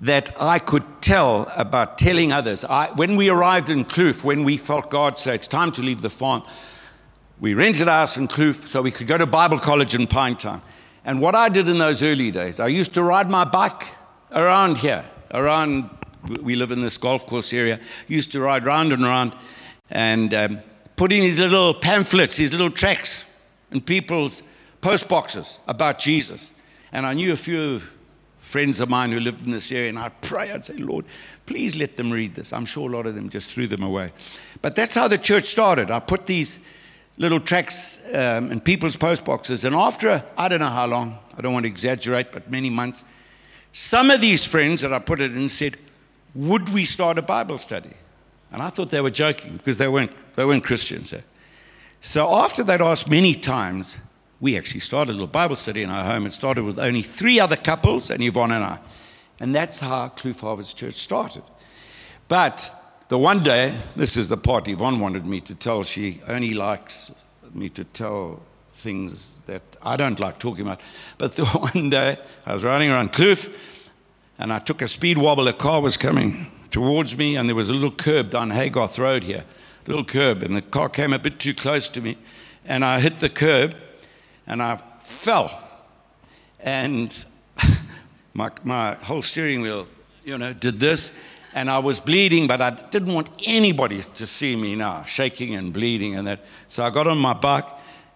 that 0.00 0.30
I 0.40 0.58
could 0.58 0.84
tell 1.00 1.50
about 1.56 1.98
telling 1.98 2.32
others. 2.32 2.64
I, 2.64 2.88
when 2.92 3.16
we 3.16 3.30
arrived 3.30 3.68
in 3.68 3.84
Kloof, 3.84 4.22
when 4.22 4.44
we 4.44 4.56
felt 4.56 4.90
God 4.90 5.18
say 5.18 5.34
it's 5.34 5.48
time 5.48 5.72
to 5.72 5.82
leave 5.82 6.02
the 6.02 6.10
farm, 6.10 6.42
we 7.40 7.54
rented 7.54 7.88
a 7.88 7.92
house 7.92 8.16
in 8.16 8.28
Kloof 8.28 8.66
so 8.68 8.82
we 8.82 8.90
could 8.90 9.06
go 9.06 9.16
to 9.16 9.26
Bible 9.26 9.58
college 9.58 9.94
in 9.94 10.06
Pinetown. 10.06 10.60
And 11.04 11.20
what 11.20 11.34
I 11.34 11.48
did 11.48 11.68
in 11.68 11.78
those 11.78 12.02
early 12.02 12.30
days, 12.30 12.60
I 12.60 12.68
used 12.68 12.94
to 12.94 13.02
ride 13.02 13.30
my 13.30 13.44
bike 13.44 13.94
around 14.32 14.78
here, 14.78 15.04
around, 15.32 15.90
we 16.42 16.54
live 16.54 16.70
in 16.70 16.82
this 16.82 16.96
golf 16.96 17.26
course 17.26 17.52
area, 17.52 17.80
used 18.06 18.32
to 18.32 18.40
ride 18.40 18.64
round 18.64 18.92
and 18.92 19.02
round 19.02 19.34
and 19.90 20.34
um, 20.34 20.58
putting 20.96 21.22
these 21.22 21.38
little 21.38 21.74
pamphlets, 21.74 22.36
these 22.36 22.52
little 22.52 22.70
tracts 22.70 23.24
in 23.70 23.80
people's 23.80 24.42
post 24.80 25.08
boxes 25.08 25.60
about 25.66 25.98
Jesus. 25.98 26.52
And 26.92 27.06
I 27.06 27.14
knew 27.14 27.32
a 27.32 27.36
few 27.36 27.80
friends 28.48 28.80
of 28.80 28.88
mine 28.88 29.12
who 29.12 29.20
lived 29.20 29.44
in 29.44 29.50
this 29.50 29.70
area, 29.70 29.90
and 29.90 29.98
I'd 29.98 30.18
pray, 30.22 30.50
I'd 30.50 30.64
say, 30.64 30.78
Lord, 30.78 31.04
please 31.44 31.76
let 31.76 31.98
them 31.98 32.10
read 32.10 32.34
this. 32.34 32.50
I'm 32.50 32.64
sure 32.64 32.88
a 32.88 32.96
lot 32.96 33.06
of 33.06 33.14
them 33.14 33.28
just 33.28 33.52
threw 33.52 33.66
them 33.66 33.82
away. 33.82 34.10
But 34.62 34.74
that's 34.74 34.94
how 34.94 35.06
the 35.06 35.18
church 35.18 35.44
started. 35.44 35.90
I 35.90 36.00
put 36.00 36.24
these 36.24 36.58
little 37.18 37.40
tracts 37.40 38.00
um, 38.14 38.50
in 38.50 38.60
people's 38.60 38.96
post 38.96 39.26
boxes, 39.26 39.64
and 39.64 39.76
after, 39.76 40.24
I 40.38 40.48
don't 40.48 40.60
know 40.60 40.70
how 40.70 40.86
long, 40.86 41.18
I 41.36 41.42
don't 41.42 41.52
want 41.52 41.64
to 41.64 41.68
exaggerate, 41.68 42.32
but 42.32 42.50
many 42.50 42.70
months, 42.70 43.04
some 43.74 44.10
of 44.10 44.22
these 44.22 44.44
friends 44.44 44.80
that 44.80 44.94
I 44.94 44.98
put 44.98 45.20
it 45.20 45.36
in 45.36 45.50
said, 45.50 45.76
Would 46.34 46.70
we 46.70 46.86
start 46.86 47.18
a 47.18 47.22
Bible 47.22 47.58
study? 47.58 47.92
And 48.50 48.62
I 48.62 48.70
thought 48.70 48.88
they 48.88 49.02
were 49.02 49.10
joking 49.10 49.58
because 49.58 49.76
they 49.76 49.88
weren't, 49.88 50.12
they 50.36 50.44
weren't 50.46 50.64
Christians. 50.64 51.12
Eh? 51.12 51.20
So 52.00 52.34
after 52.34 52.64
they'd 52.64 52.80
asked 52.80 53.10
many 53.10 53.34
times, 53.34 53.98
we 54.40 54.56
actually 54.56 54.80
started 54.80 55.12
a 55.12 55.14
little 55.14 55.26
Bible 55.26 55.56
study 55.56 55.82
in 55.82 55.90
our 55.90 56.04
home. 56.04 56.26
It 56.26 56.32
started 56.32 56.64
with 56.64 56.78
only 56.78 57.02
three 57.02 57.40
other 57.40 57.56
couples 57.56 58.10
and 58.10 58.22
Yvonne 58.22 58.52
and 58.52 58.64
I. 58.64 58.78
And 59.40 59.54
that's 59.54 59.80
how 59.80 60.08
Kloof 60.08 60.40
Harvest 60.40 60.76
Church 60.76 60.94
started. 60.94 61.42
But 62.28 62.70
the 63.08 63.18
one 63.18 63.42
day, 63.42 63.76
this 63.96 64.16
is 64.16 64.28
the 64.28 64.36
part 64.36 64.68
Yvonne 64.68 65.00
wanted 65.00 65.26
me 65.26 65.40
to 65.42 65.54
tell. 65.54 65.82
She 65.82 66.20
only 66.28 66.54
likes 66.54 67.10
me 67.52 67.68
to 67.70 67.84
tell 67.84 68.42
things 68.72 69.42
that 69.46 69.62
I 69.82 69.96
don't 69.96 70.20
like 70.20 70.38
talking 70.38 70.64
about. 70.64 70.80
But 71.16 71.34
the 71.34 71.44
one 71.74 71.90
day, 71.90 72.18
I 72.46 72.54
was 72.54 72.62
riding 72.62 72.90
around 72.90 73.12
Kloof 73.12 73.52
and 74.38 74.52
I 74.52 74.60
took 74.60 74.82
a 74.82 74.88
speed 74.88 75.18
wobble. 75.18 75.48
A 75.48 75.52
car 75.52 75.80
was 75.80 75.96
coming 75.96 76.50
towards 76.70 77.16
me, 77.16 77.36
and 77.36 77.48
there 77.48 77.56
was 77.56 77.70
a 77.70 77.72
little 77.72 77.90
curb 77.90 78.30
down 78.30 78.50
Haygarth 78.50 78.98
Road 78.98 79.24
here, 79.24 79.44
a 79.86 79.88
little 79.88 80.04
curb, 80.04 80.42
and 80.42 80.54
the 80.54 80.62
car 80.62 80.88
came 80.88 81.12
a 81.12 81.18
bit 81.18 81.40
too 81.40 81.54
close 81.54 81.88
to 81.88 82.00
me, 82.00 82.16
and 82.64 82.84
I 82.84 83.00
hit 83.00 83.20
the 83.20 83.28
curb 83.28 83.74
and 84.48 84.62
I 84.62 84.80
fell. 85.04 85.62
And 86.58 87.14
my, 88.34 88.50
my 88.64 88.94
whole 88.94 89.22
steering 89.22 89.60
wheel, 89.60 89.86
you 90.24 90.36
know, 90.36 90.52
did 90.52 90.80
this. 90.80 91.12
And 91.54 91.70
I 91.70 91.78
was 91.78 92.00
bleeding, 92.00 92.46
but 92.46 92.60
I 92.60 92.70
didn't 92.70 93.14
want 93.14 93.30
anybody 93.44 94.02
to 94.02 94.26
see 94.26 94.56
me 94.56 94.74
now, 94.74 95.04
shaking 95.04 95.54
and 95.54 95.72
bleeding 95.72 96.16
and 96.16 96.26
that. 96.26 96.44
So 96.68 96.84
I 96.84 96.90
got 96.90 97.06
on 97.06 97.18
my 97.18 97.34
bike 97.34 97.66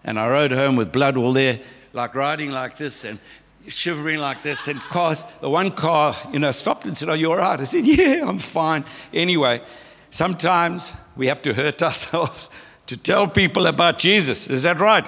and 0.03 0.19
I 0.19 0.27
rode 0.27 0.51
home 0.51 0.75
with 0.75 0.91
blood 0.91 1.17
all 1.17 1.33
there, 1.33 1.59
like 1.93 2.15
riding 2.15 2.51
like 2.51 2.77
this 2.77 3.05
and 3.05 3.19
shivering 3.67 4.19
like 4.19 4.43
this. 4.43 4.67
And 4.67 4.79
cars, 4.81 5.23
the 5.41 5.49
one 5.49 5.71
car, 5.71 6.15
you 6.31 6.39
know, 6.39 6.51
stopped 6.51 6.85
and 6.85 6.97
said, 6.97 7.09
Are 7.09 7.15
you 7.15 7.31
all 7.31 7.37
right? 7.37 7.59
I 7.59 7.63
said, 7.63 7.85
Yeah, 7.85 8.27
I'm 8.27 8.39
fine. 8.39 8.85
Anyway, 9.13 9.61
sometimes 10.09 10.93
we 11.15 11.27
have 11.27 11.41
to 11.43 11.53
hurt 11.53 11.81
ourselves 11.83 12.49
to 12.87 12.97
tell 12.97 13.27
people 13.27 13.65
about 13.65 13.97
Jesus. 13.97 14.47
Is 14.47 14.63
that 14.63 14.79
right? 14.79 15.07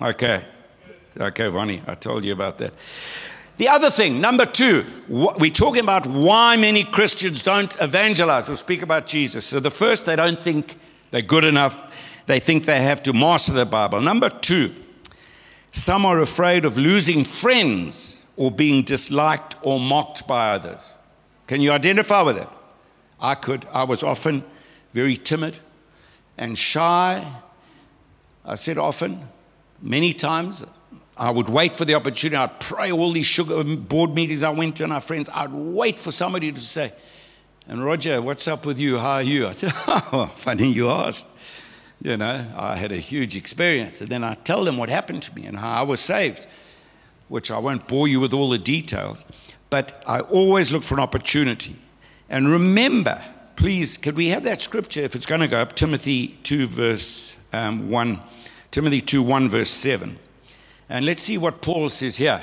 Okay. 0.00 0.44
Okay, 1.18 1.48
Vonnie, 1.48 1.82
I 1.86 1.94
told 1.94 2.24
you 2.24 2.32
about 2.32 2.58
that. 2.58 2.72
The 3.56 3.68
other 3.68 3.90
thing, 3.90 4.20
number 4.20 4.46
two, 4.46 4.84
we're 5.08 5.50
talking 5.50 5.82
about 5.82 6.06
why 6.06 6.56
many 6.56 6.84
Christians 6.84 7.42
don't 7.42 7.76
evangelize 7.80 8.48
or 8.48 8.54
speak 8.54 8.82
about 8.82 9.06
Jesus. 9.06 9.46
So 9.46 9.58
the 9.58 9.70
first, 9.70 10.06
they 10.06 10.14
don't 10.14 10.38
think 10.38 10.78
they're 11.10 11.22
good 11.22 11.42
enough. 11.42 11.84
They 12.26 12.38
think 12.38 12.66
they 12.66 12.80
have 12.82 13.02
to 13.02 13.12
master 13.12 13.52
the 13.52 13.66
Bible. 13.66 14.00
Number 14.00 14.30
two, 14.30 14.72
some 15.72 16.06
are 16.06 16.20
afraid 16.20 16.64
of 16.64 16.78
losing 16.78 17.24
friends 17.24 18.18
or 18.36 18.52
being 18.52 18.84
disliked 18.84 19.56
or 19.62 19.80
mocked 19.80 20.28
by 20.28 20.52
others. 20.52 20.92
Can 21.48 21.60
you 21.60 21.72
identify 21.72 22.22
with 22.22 22.36
that? 22.36 22.52
I 23.20 23.34
could. 23.34 23.66
I 23.72 23.82
was 23.82 24.04
often 24.04 24.44
very 24.94 25.16
timid 25.16 25.56
and 26.36 26.56
shy. 26.56 27.26
I 28.44 28.54
said 28.54 28.78
often, 28.78 29.28
Many 29.80 30.12
times 30.12 30.64
I 31.16 31.30
would 31.30 31.48
wait 31.48 31.76
for 31.76 31.84
the 31.84 31.94
opportunity. 31.94 32.36
I'd 32.36 32.60
pray 32.60 32.92
all 32.92 33.12
these 33.12 33.26
sugar 33.26 33.62
board 33.64 34.14
meetings 34.14 34.42
I 34.42 34.50
went 34.50 34.76
to 34.76 34.84
and 34.84 34.92
our 34.92 35.00
friends. 35.00 35.28
I'd 35.32 35.52
wait 35.52 35.98
for 35.98 36.12
somebody 36.12 36.52
to 36.52 36.60
say, 36.60 36.92
and 37.66 37.84
Roger, 37.84 38.22
what's 38.22 38.48
up 38.48 38.64
with 38.64 38.78
you? 38.78 38.98
How 38.98 39.14
are 39.14 39.22
you? 39.22 39.46
I 39.46 39.52
said, 39.54 39.72
oh, 39.86 40.32
funny 40.34 40.70
you 40.70 40.90
asked. 40.90 41.28
You 42.00 42.16
know, 42.16 42.46
I 42.56 42.76
had 42.76 42.92
a 42.92 42.96
huge 42.96 43.36
experience. 43.36 44.00
And 44.00 44.08
then 44.08 44.22
I 44.24 44.34
tell 44.34 44.64
them 44.64 44.76
what 44.76 44.88
happened 44.88 45.22
to 45.24 45.34
me 45.34 45.44
and 45.44 45.58
how 45.58 45.72
I 45.72 45.82
was 45.82 46.00
saved, 46.00 46.46
which 47.28 47.50
I 47.50 47.58
won't 47.58 47.88
bore 47.88 48.06
you 48.08 48.20
with 48.20 48.32
all 48.32 48.48
the 48.48 48.58
details. 48.58 49.24
But 49.70 50.02
I 50.06 50.20
always 50.20 50.72
look 50.72 50.84
for 50.84 50.94
an 50.94 51.00
opportunity. 51.00 51.76
And 52.30 52.48
remember, 52.48 53.22
please, 53.56 53.98
could 53.98 54.14
we 54.14 54.28
have 54.28 54.44
that 54.44 54.62
scripture 54.62 55.00
if 55.00 55.16
it's 55.16 55.26
going 55.26 55.40
to 55.40 55.48
go 55.48 55.58
up? 55.58 55.74
Timothy 55.74 56.38
2, 56.44 56.68
verse 56.68 57.36
um, 57.52 57.90
1. 57.90 58.20
Timothy 58.70 59.00
2 59.00 59.22
1, 59.22 59.48
verse 59.48 59.70
7. 59.70 60.18
And 60.88 61.04
let's 61.04 61.22
see 61.22 61.38
what 61.38 61.60
Paul 61.60 61.88
says 61.88 62.16
here. 62.16 62.42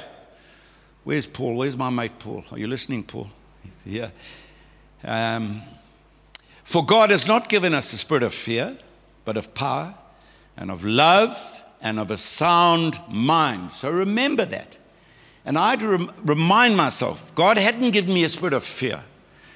Where's 1.03 1.27
Paul? 1.27 1.55
Where's 1.55 1.77
my 1.77 1.89
mate 1.89 2.17
Paul? 2.19 2.43
Are 2.51 2.57
you 2.57 2.67
listening, 2.67 3.03
Paul? 3.03 3.29
Yeah. 3.85 4.09
Um, 5.03 5.61
For 6.63 6.83
God 6.83 7.11
has 7.11 7.27
not 7.27 7.47
given 7.47 7.73
us 7.73 7.93
a 7.93 7.97
spirit 7.97 8.23
of 8.23 8.33
fear, 8.33 8.77
but 9.23 9.37
of 9.37 9.53
power 9.53 9.93
and 10.57 10.71
of 10.71 10.83
love 10.83 11.63
and 11.79 11.99
of 11.99 12.09
a 12.09 12.17
sound 12.17 12.99
mind. 13.07 13.73
So 13.73 13.91
remember 13.91 14.45
that. 14.45 14.79
And 15.45 15.59
I 15.59 15.71
had 15.71 15.79
to 15.81 15.87
rem- 15.89 16.11
remind 16.23 16.75
myself 16.75 17.33
God 17.35 17.57
hadn't 17.57 17.91
given 17.91 18.13
me 18.13 18.23
a 18.23 18.29
spirit 18.29 18.53
of 18.53 18.63
fear. 18.63 19.03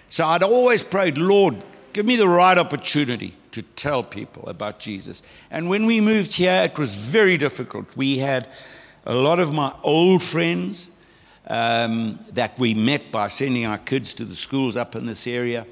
So 0.09 0.27
I'd 0.27 0.43
always 0.43 0.83
prayed, 0.83 1.17
Lord, 1.17 1.63
give 1.93 2.05
me 2.05 2.15
the 2.15 2.27
right 2.27 2.57
opportunity 2.57 3.35
to 3.51 3.61
tell 3.61 4.03
people 4.03 4.47
about 4.47 4.79
Jesus. 4.79 5.23
And 5.49 5.69
when 5.69 5.85
we 5.85 6.01
moved 6.01 6.33
here, 6.33 6.63
it 6.63 6.77
was 6.77 6.95
very 6.95 7.37
difficult. 7.37 7.85
We 7.95 8.19
had 8.19 8.47
a 9.05 9.15
lot 9.15 9.39
of 9.39 9.51
my 9.51 9.73
old 9.83 10.21
friends 10.21 10.91
um, 11.47 12.19
that 12.31 12.57
we 12.59 12.73
met 12.73 13.11
by 13.11 13.27
sending 13.27 13.65
our 13.65 13.77
kids 13.77 14.13
to 14.15 14.25
the 14.25 14.35
schools 14.35 14.75
up 14.75 14.95
in 14.95 15.05
this 15.05 15.25
area. 15.25 15.65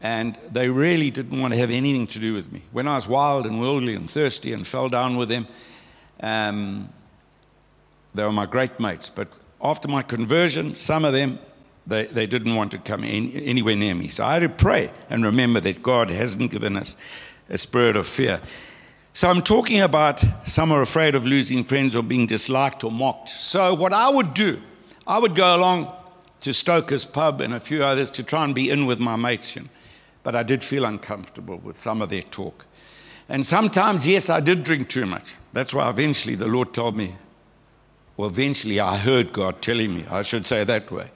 And 0.00 0.36
they 0.50 0.68
really 0.68 1.10
didn't 1.10 1.40
want 1.40 1.54
to 1.54 1.58
have 1.58 1.70
anything 1.70 2.06
to 2.08 2.18
do 2.18 2.34
with 2.34 2.52
me. 2.52 2.62
When 2.72 2.86
I 2.86 2.96
was 2.96 3.08
wild 3.08 3.46
and 3.46 3.60
worldly 3.60 3.94
and 3.94 4.10
thirsty 4.10 4.52
and 4.52 4.66
fell 4.66 4.88
down 4.88 5.16
with 5.16 5.28
them, 5.28 5.46
um, 6.20 6.90
they 8.14 8.24
were 8.24 8.32
my 8.32 8.46
great 8.46 8.78
mates. 8.80 9.08
But 9.08 9.28
after 9.62 9.88
my 9.88 10.02
conversion, 10.02 10.74
some 10.74 11.04
of 11.04 11.12
them, 11.12 11.38
they, 11.86 12.06
they 12.06 12.26
didn't 12.26 12.56
want 12.56 12.72
to 12.72 12.78
come 12.78 13.04
anywhere 13.04 13.76
near 13.76 13.94
me. 13.94 14.08
So 14.08 14.24
I 14.24 14.34
had 14.34 14.42
to 14.42 14.48
pray 14.48 14.90
and 15.08 15.24
remember 15.24 15.60
that 15.60 15.82
God 15.82 16.10
hasn't 16.10 16.50
given 16.50 16.76
us 16.76 16.96
a 17.48 17.58
spirit 17.58 17.96
of 17.96 18.06
fear. 18.06 18.40
So 19.14 19.30
I'm 19.30 19.42
talking 19.42 19.80
about 19.80 20.22
some 20.44 20.72
are 20.72 20.82
afraid 20.82 21.14
of 21.14 21.26
losing 21.26 21.64
friends 21.64 21.94
or 21.96 22.02
being 22.02 22.26
disliked 22.26 22.84
or 22.84 22.90
mocked. 22.90 23.30
So 23.30 23.72
what 23.72 23.92
I 23.92 24.10
would 24.10 24.34
do, 24.34 24.60
I 25.06 25.18
would 25.18 25.34
go 25.34 25.56
along 25.56 25.92
to 26.40 26.52
Stoker's 26.52 27.04
pub 27.04 27.40
and 27.40 27.54
a 27.54 27.60
few 27.60 27.82
others 27.82 28.10
to 28.10 28.22
try 28.22 28.44
and 28.44 28.54
be 28.54 28.68
in 28.70 28.84
with 28.84 28.98
my 28.98 29.16
mates. 29.16 29.56
But 30.22 30.36
I 30.36 30.42
did 30.42 30.62
feel 30.62 30.84
uncomfortable 30.84 31.56
with 31.56 31.78
some 31.78 32.02
of 32.02 32.10
their 32.10 32.22
talk. 32.22 32.66
And 33.28 33.46
sometimes, 33.46 34.06
yes, 34.06 34.28
I 34.28 34.40
did 34.40 34.64
drink 34.64 34.88
too 34.88 35.06
much. 35.06 35.34
That's 35.52 35.72
why 35.72 35.88
eventually 35.88 36.34
the 36.34 36.46
Lord 36.46 36.74
told 36.74 36.96
me, 36.96 37.14
well, 38.16 38.28
eventually 38.28 38.80
I 38.80 38.96
heard 38.96 39.32
God 39.32 39.62
telling 39.62 39.94
me, 39.94 40.04
I 40.10 40.22
should 40.22 40.46
say 40.46 40.64
that 40.64 40.90
way. 40.90 41.10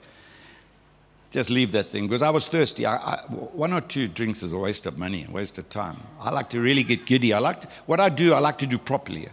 Just 1.31 1.49
leave 1.49 1.71
that 1.71 1.89
thing 1.91 2.07
because 2.07 2.21
I 2.21 2.29
was 2.29 2.45
thirsty. 2.45 2.85
I, 2.85 2.97
I, 2.97 3.15
one 3.29 3.71
or 3.71 3.79
two 3.79 4.09
drinks 4.09 4.43
is 4.43 4.51
a 4.51 4.57
waste 4.57 4.85
of 4.85 4.97
money, 4.97 5.25
a 5.27 5.31
waste 5.31 5.57
of 5.57 5.69
time. 5.69 6.01
I 6.19 6.29
like 6.29 6.49
to 6.49 6.59
really 6.59 6.83
get 6.83 7.05
giddy. 7.05 7.33
I 7.33 7.39
like 7.39 7.61
to, 7.61 7.67
what 7.85 8.01
I 8.01 8.09
do, 8.09 8.33
I 8.33 8.39
like 8.39 8.59
to 8.59 8.67
do 8.67 8.77
properly. 8.77 9.29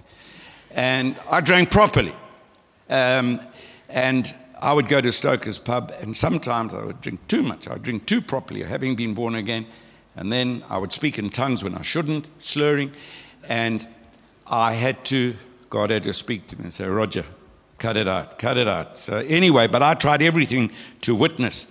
And 0.70 1.18
I 1.28 1.40
drank 1.40 1.72
properly. 1.72 2.14
Um, 2.88 3.40
and 3.88 4.32
I 4.61 4.72
would 4.72 4.88
go 4.88 5.00
to 5.00 5.12
Stoker's 5.12 5.58
pub, 5.58 5.92
and 6.00 6.16
sometimes 6.16 6.72
I 6.72 6.84
would 6.84 7.00
drink 7.00 7.26
too 7.26 7.42
much. 7.42 7.66
I 7.66 7.74
would 7.74 7.82
drink 7.82 8.06
too 8.06 8.20
properly, 8.20 8.62
having 8.62 8.94
been 8.94 9.14
born 9.14 9.34
again. 9.34 9.66
And 10.16 10.32
then 10.32 10.64
I 10.68 10.78
would 10.78 10.92
speak 10.92 11.18
in 11.18 11.30
tongues 11.30 11.62
when 11.62 11.74
I 11.74 11.82
shouldn't, 11.82 12.28
slurring. 12.38 12.92
And 13.44 13.87
I 14.46 14.74
had 14.74 15.04
to, 15.06 15.37
God 15.70 15.90
had 15.90 16.04
to 16.04 16.12
speak 16.12 16.46
to 16.48 16.56
me 16.56 16.64
and 16.64 16.74
say, 16.74 16.87
Roger, 16.87 17.24
cut 17.78 17.96
it 17.96 18.08
out, 18.08 18.38
cut 18.38 18.58
it 18.58 18.68
out. 18.68 18.98
So, 18.98 19.18
anyway, 19.18 19.66
but 19.66 19.82
I 19.82 19.94
tried 19.94 20.22
everything 20.22 20.70
to 21.02 21.14
witness. 21.14 21.66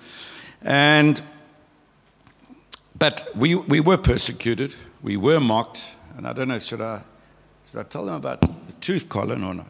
And, 0.61 1.21
but 2.97 3.27
we, 3.35 3.55
we 3.55 3.79
were 3.79 3.97
persecuted, 3.97 4.75
we 5.01 5.17
were 5.17 5.39
mocked, 5.39 5.95
and 6.15 6.27
I 6.27 6.33
don't 6.33 6.47
know, 6.47 6.59
should 6.59 6.81
I, 6.81 7.01
should 7.69 7.79
I 7.79 7.83
tell 7.83 8.05
them 8.05 8.15
about 8.15 8.41
the 8.41 8.73
tooth 8.81 9.09
collar 9.09 9.35
or 9.35 9.53
not? 9.53 9.67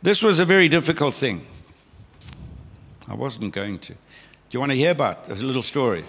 This 0.00 0.22
was 0.22 0.38
a 0.38 0.44
very 0.44 0.68
difficult 0.68 1.14
thing. 1.14 1.44
I 3.08 3.14
wasn't 3.14 3.52
going 3.52 3.80
to. 3.80 3.92
Do 3.92 3.98
you 4.50 4.60
want 4.60 4.72
to 4.72 4.76
hear 4.76 4.92
about? 4.92 5.24
There's 5.24 5.42
a 5.42 5.46
little 5.46 5.62
story. 5.62 6.04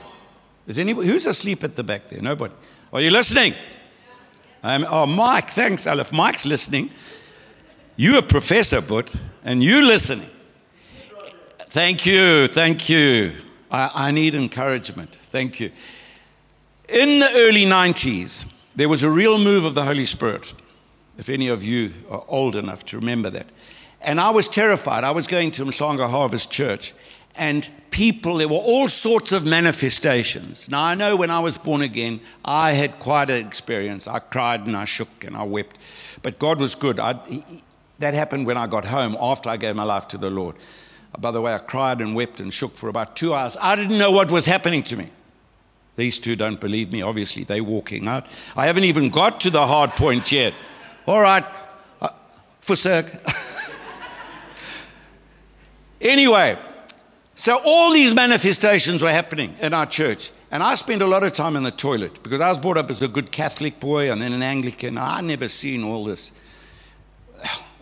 Is 0.67 0.77
anybody 0.77 1.07
who's 1.07 1.25
asleep 1.25 1.63
at 1.63 1.75
the 1.75 1.83
back 1.83 2.09
there? 2.09 2.21
Nobody. 2.21 2.53
Are 2.93 3.01
you 3.01 3.09
listening? 3.11 3.53
Oh, 4.63 5.05
Mike, 5.05 5.51
thanks, 5.51 5.87
Aleph. 5.87 6.11
Mike's 6.11 6.45
listening. 6.45 6.91
You 7.99 8.17
a 8.17 8.21
professor, 8.21 8.79
but 8.79 9.11
and 9.43 9.61
you 9.61 9.85
listening. 9.85 10.29
Thank 11.69 12.05
you, 12.05 12.47
thank 12.47 12.87
you. 12.87 13.33
I, 13.69 13.91
I 13.93 14.11
need 14.11 14.35
encouragement. 14.35 15.13
Thank 15.33 15.59
you. 15.59 15.69
In 16.87 17.19
the 17.19 17.29
early 17.35 17.65
90s, 17.65 18.45
there 18.73 18.87
was 18.87 19.03
a 19.03 19.09
real 19.09 19.37
move 19.37 19.65
of 19.65 19.75
the 19.75 19.83
Holy 19.83 20.05
Spirit. 20.05 20.53
If 21.17 21.27
any 21.27 21.49
of 21.49 21.61
you 21.61 21.91
are 22.09 22.23
old 22.29 22.55
enough 22.55 22.85
to 22.85 22.97
remember 22.97 23.29
that. 23.31 23.47
And 23.99 24.21
I 24.21 24.29
was 24.29 24.47
terrified. 24.47 25.03
I 25.03 25.11
was 25.11 25.27
going 25.27 25.51
to 25.51 25.65
Mhlanga 25.65 26.09
Harvest 26.09 26.49
Church, 26.49 26.93
and 27.35 27.67
people, 27.91 28.37
there 28.37 28.47
were 28.47 28.55
all 28.55 28.87
sorts 28.87 29.33
of 29.33 29.45
manifestations. 29.45 30.69
Now, 30.69 30.83
I 30.83 30.95
know 30.95 31.17
when 31.17 31.31
I 31.31 31.41
was 31.41 31.57
born 31.57 31.81
again, 31.81 32.21
I 32.45 32.71
had 32.71 32.97
quite 32.99 33.29
an 33.29 33.45
experience. 33.45 34.07
I 34.07 34.19
cried 34.19 34.67
and 34.67 34.77
I 34.77 34.85
shook 34.85 35.25
and 35.25 35.35
I 35.35 35.43
wept. 35.43 35.77
But 36.21 36.39
God 36.39 36.59
was 36.59 36.75
good. 36.75 36.97
I, 36.97 37.19
that 37.99 38.13
happened 38.13 38.45
when 38.45 38.57
I 38.57 38.67
got 38.67 38.85
home 38.85 39.17
after 39.19 39.49
I 39.49 39.57
gave 39.57 39.75
my 39.75 39.83
life 39.83 40.07
to 40.09 40.17
the 40.17 40.29
Lord. 40.29 40.55
By 41.17 41.31
the 41.31 41.41
way, 41.41 41.53
I 41.53 41.57
cried 41.57 42.01
and 42.01 42.15
wept 42.15 42.39
and 42.39 42.53
shook 42.53 42.75
for 42.75 42.87
about 42.87 43.15
two 43.15 43.33
hours. 43.33 43.57
I 43.59 43.75
didn't 43.75 43.97
know 43.97 44.11
what 44.11 44.31
was 44.31 44.45
happening 44.45 44.83
to 44.83 44.97
me. 44.97 45.09
These 45.95 46.19
two 46.19 46.35
don't 46.35 46.61
believe 46.61 46.91
me, 46.91 47.01
obviously. 47.01 47.43
They're 47.43 47.63
walking 47.63 48.07
out. 48.07 48.25
I 48.55 48.67
haven't 48.67 48.85
even 48.85 49.09
got 49.09 49.41
to 49.41 49.49
the 49.49 49.67
hard 49.67 49.91
point 49.91 50.31
yet. 50.31 50.53
All 51.05 51.19
right, 51.19 51.43
uh, 52.01 52.09
sec. 52.73 53.21
anyway, 56.01 56.57
so 57.35 57.59
all 57.65 57.91
these 57.91 58.13
manifestations 58.13 59.01
were 59.01 59.11
happening 59.11 59.55
in 59.59 59.73
our 59.73 59.85
church. 59.85 60.31
And 60.51 60.63
I 60.63 60.75
spent 60.75 61.01
a 61.01 61.07
lot 61.07 61.23
of 61.23 61.33
time 61.33 61.55
in 61.55 61.63
the 61.63 61.71
toilet 61.71 62.23
because 62.23 62.41
I 62.41 62.49
was 62.49 62.59
brought 62.59 62.77
up 62.77 62.89
as 62.89 63.01
a 63.01 63.07
good 63.07 63.31
Catholic 63.31 63.79
boy 63.79 64.11
and 64.11 64.21
then 64.21 64.33
an 64.33 64.41
Anglican. 64.41 64.97
I 64.97 65.21
never 65.21 65.47
seen 65.47 65.83
all 65.83 66.05
this 66.05 66.31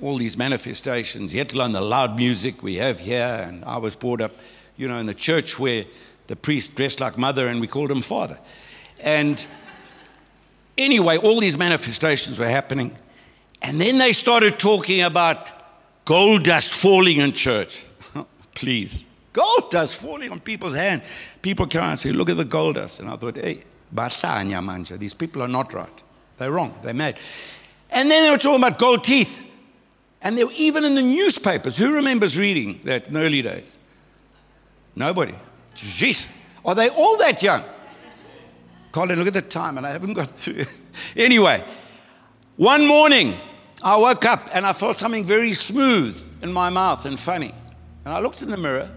all 0.02 0.18
these 0.18 0.38
manifestations, 0.38 1.34
yet 1.34 1.54
alone 1.54 1.72
the 1.72 1.82
loud 1.82 2.16
music 2.16 2.62
we 2.62 2.76
have 2.76 3.00
here. 3.00 3.46
And 3.48 3.64
I 3.66 3.78
was 3.78 3.96
brought 3.96 4.22
up, 4.22 4.32
you 4.76 4.88
know, 4.88 4.98
in 4.98 5.06
the 5.06 5.14
church 5.14 5.58
where 5.58 5.86
the 6.28 6.36
priest 6.36 6.76
dressed 6.76 7.00
like 7.00 7.18
mother 7.18 7.48
and 7.48 7.60
we 7.60 7.68
called 7.68 7.90
him 7.90 8.02
father. 8.02 8.40
And 9.00 9.46
anyway, 10.78 11.18
all 11.18 11.40
these 11.40 11.58
manifestations 11.58 12.38
were 12.38 12.50
happening. 12.50 12.96
And 13.62 13.82
then 13.82 13.98
they 13.98 14.14
started 14.14 14.60
talking 14.60 15.02
about 15.02 15.52
gold 16.06 16.44
dust 16.44 16.74
falling 16.74 17.18
in 17.18 17.34
church. 17.34 17.84
Please. 18.56 19.06
Gold 19.34 19.72
dust 19.72 19.96
falling 19.96 20.32
on 20.32 20.40
people's 20.40 20.74
hands. 20.74 21.04
People 21.42 21.68
come 21.68 21.84
and 21.84 22.00
say, 22.00 22.12
Look 22.12 22.30
at 22.30 22.38
the 22.38 22.46
gold 22.46 22.76
dust. 22.76 23.00
And 23.00 23.10
I 23.10 23.16
thought, 23.16 23.36
Hey, 23.36 23.64
manja. 23.92 24.98
These 24.98 25.14
people 25.14 25.42
are 25.44 25.48
not 25.48 25.74
right. 25.74 26.04
They're 26.38 26.52
wrong. 26.52 26.78
They're 26.84 26.94
mad. 26.94 27.18
And 27.90 28.12
then 28.12 28.24
they 28.24 28.32
were 28.32 28.38
talking 28.38 28.64
about 28.64 28.78
gold 28.78 29.04
teeth. 29.04 29.42
And 30.28 30.38
they 30.38 30.44
were 30.44 30.52
even 30.58 30.84
in 30.84 30.94
the 30.96 31.02
newspapers. 31.02 31.78
Who 31.78 31.94
remembers 31.94 32.38
reading 32.38 32.82
that 32.84 33.08
in 33.08 33.14
the 33.14 33.22
early 33.22 33.42
days? 33.42 33.72
Nobody. 34.94 35.34
Jeez. 35.74 36.28
Are 36.66 36.76
they 36.76 36.90
all 36.90 37.18
that 37.20 37.42
young? 37.42 37.64
Colin, 38.92 39.18
look 39.20 39.30
at 39.30 39.34
the 39.34 39.42
time, 39.42 39.78
and 39.78 39.88
I 39.88 39.92
haven't 39.92 40.16
got 40.16 40.28
through. 40.28 40.66
anyway, 41.16 41.64
one 42.58 42.86
morning, 42.86 43.40
I 43.82 43.96
woke 43.96 44.26
up 44.26 44.50
and 44.52 44.66
I 44.66 44.74
felt 44.74 44.98
something 44.98 45.24
very 45.24 45.54
smooth 45.54 46.22
in 46.42 46.52
my 46.52 46.70
mouth 46.70 47.06
and 47.06 47.18
funny. 47.18 47.56
And 48.04 48.14
I 48.14 48.20
looked 48.20 48.42
in 48.42 48.50
the 48.50 48.58
mirror 48.58 48.90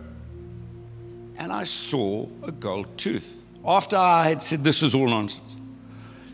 and 1.37 1.53
I 1.53 1.63
saw 1.63 2.27
a 2.43 2.51
gold 2.51 2.99
tooth. 2.99 3.41
After 3.65 3.95
I 3.95 4.29
had 4.31 4.43
said, 4.43 4.65
This 4.65 4.83
is 4.83 4.97
all 4.97 5.07
nonsense. 5.09 5.57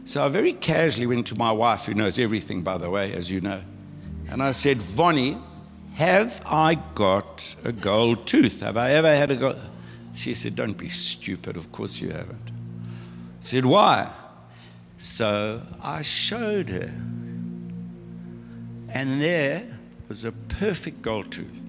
So 0.06 0.24
I 0.24 0.28
very 0.28 0.54
casually 0.54 1.06
went 1.06 1.26
to 1.26 1.34
my 1.34 1.52
wife, 1.52 1.84
who 1.84 1.92
knows 1.92 2.18
everything, 2.18 2.62
by 2.62 2.78
the 2.78 2.88
way, 2.88 3.12
as 3.12 3.30
you 3.30 3.42
know. 3.42 3.60
And 4.28 4.42
I 4.42 4.52
said, 4.52 4.82
Vonnie, 4.82 5.38
have 5.94 6.42
I 6.44 6.74
got 6.94 7.56
a 7.64 7.72
gold 7.72 8.26
tooth? 8.26 8.60
Have 8.60 8.76
I 8.76 8.92
ever 8.92 9.08
had 9.08 9.30
a 9.30 9.36
gold? 9.36 9.60
She 10.14 10.34
said, 10.34 10.56
Don't 10.56 10.76
be 10.76 10.88
stupid. 10.88 11.56
Of 11.56 11.72
course 11.72 12.00
you 12.00 12.10
haven't. 12.10 12.50
I 13.42 13.46
said, 13.46 13.64
Why? 13.64 14.10
So 14.98 15.62
I 15.82 16.02
showed 16.02 16.68
her. 16.68 16.92
And 18.88 19.20
there 19.20 19.66
was 20.08 20.24
a 20.24 20.32
perfect 20.32 21.02
gold 21.02 21.30
tooth. 21.30 21.62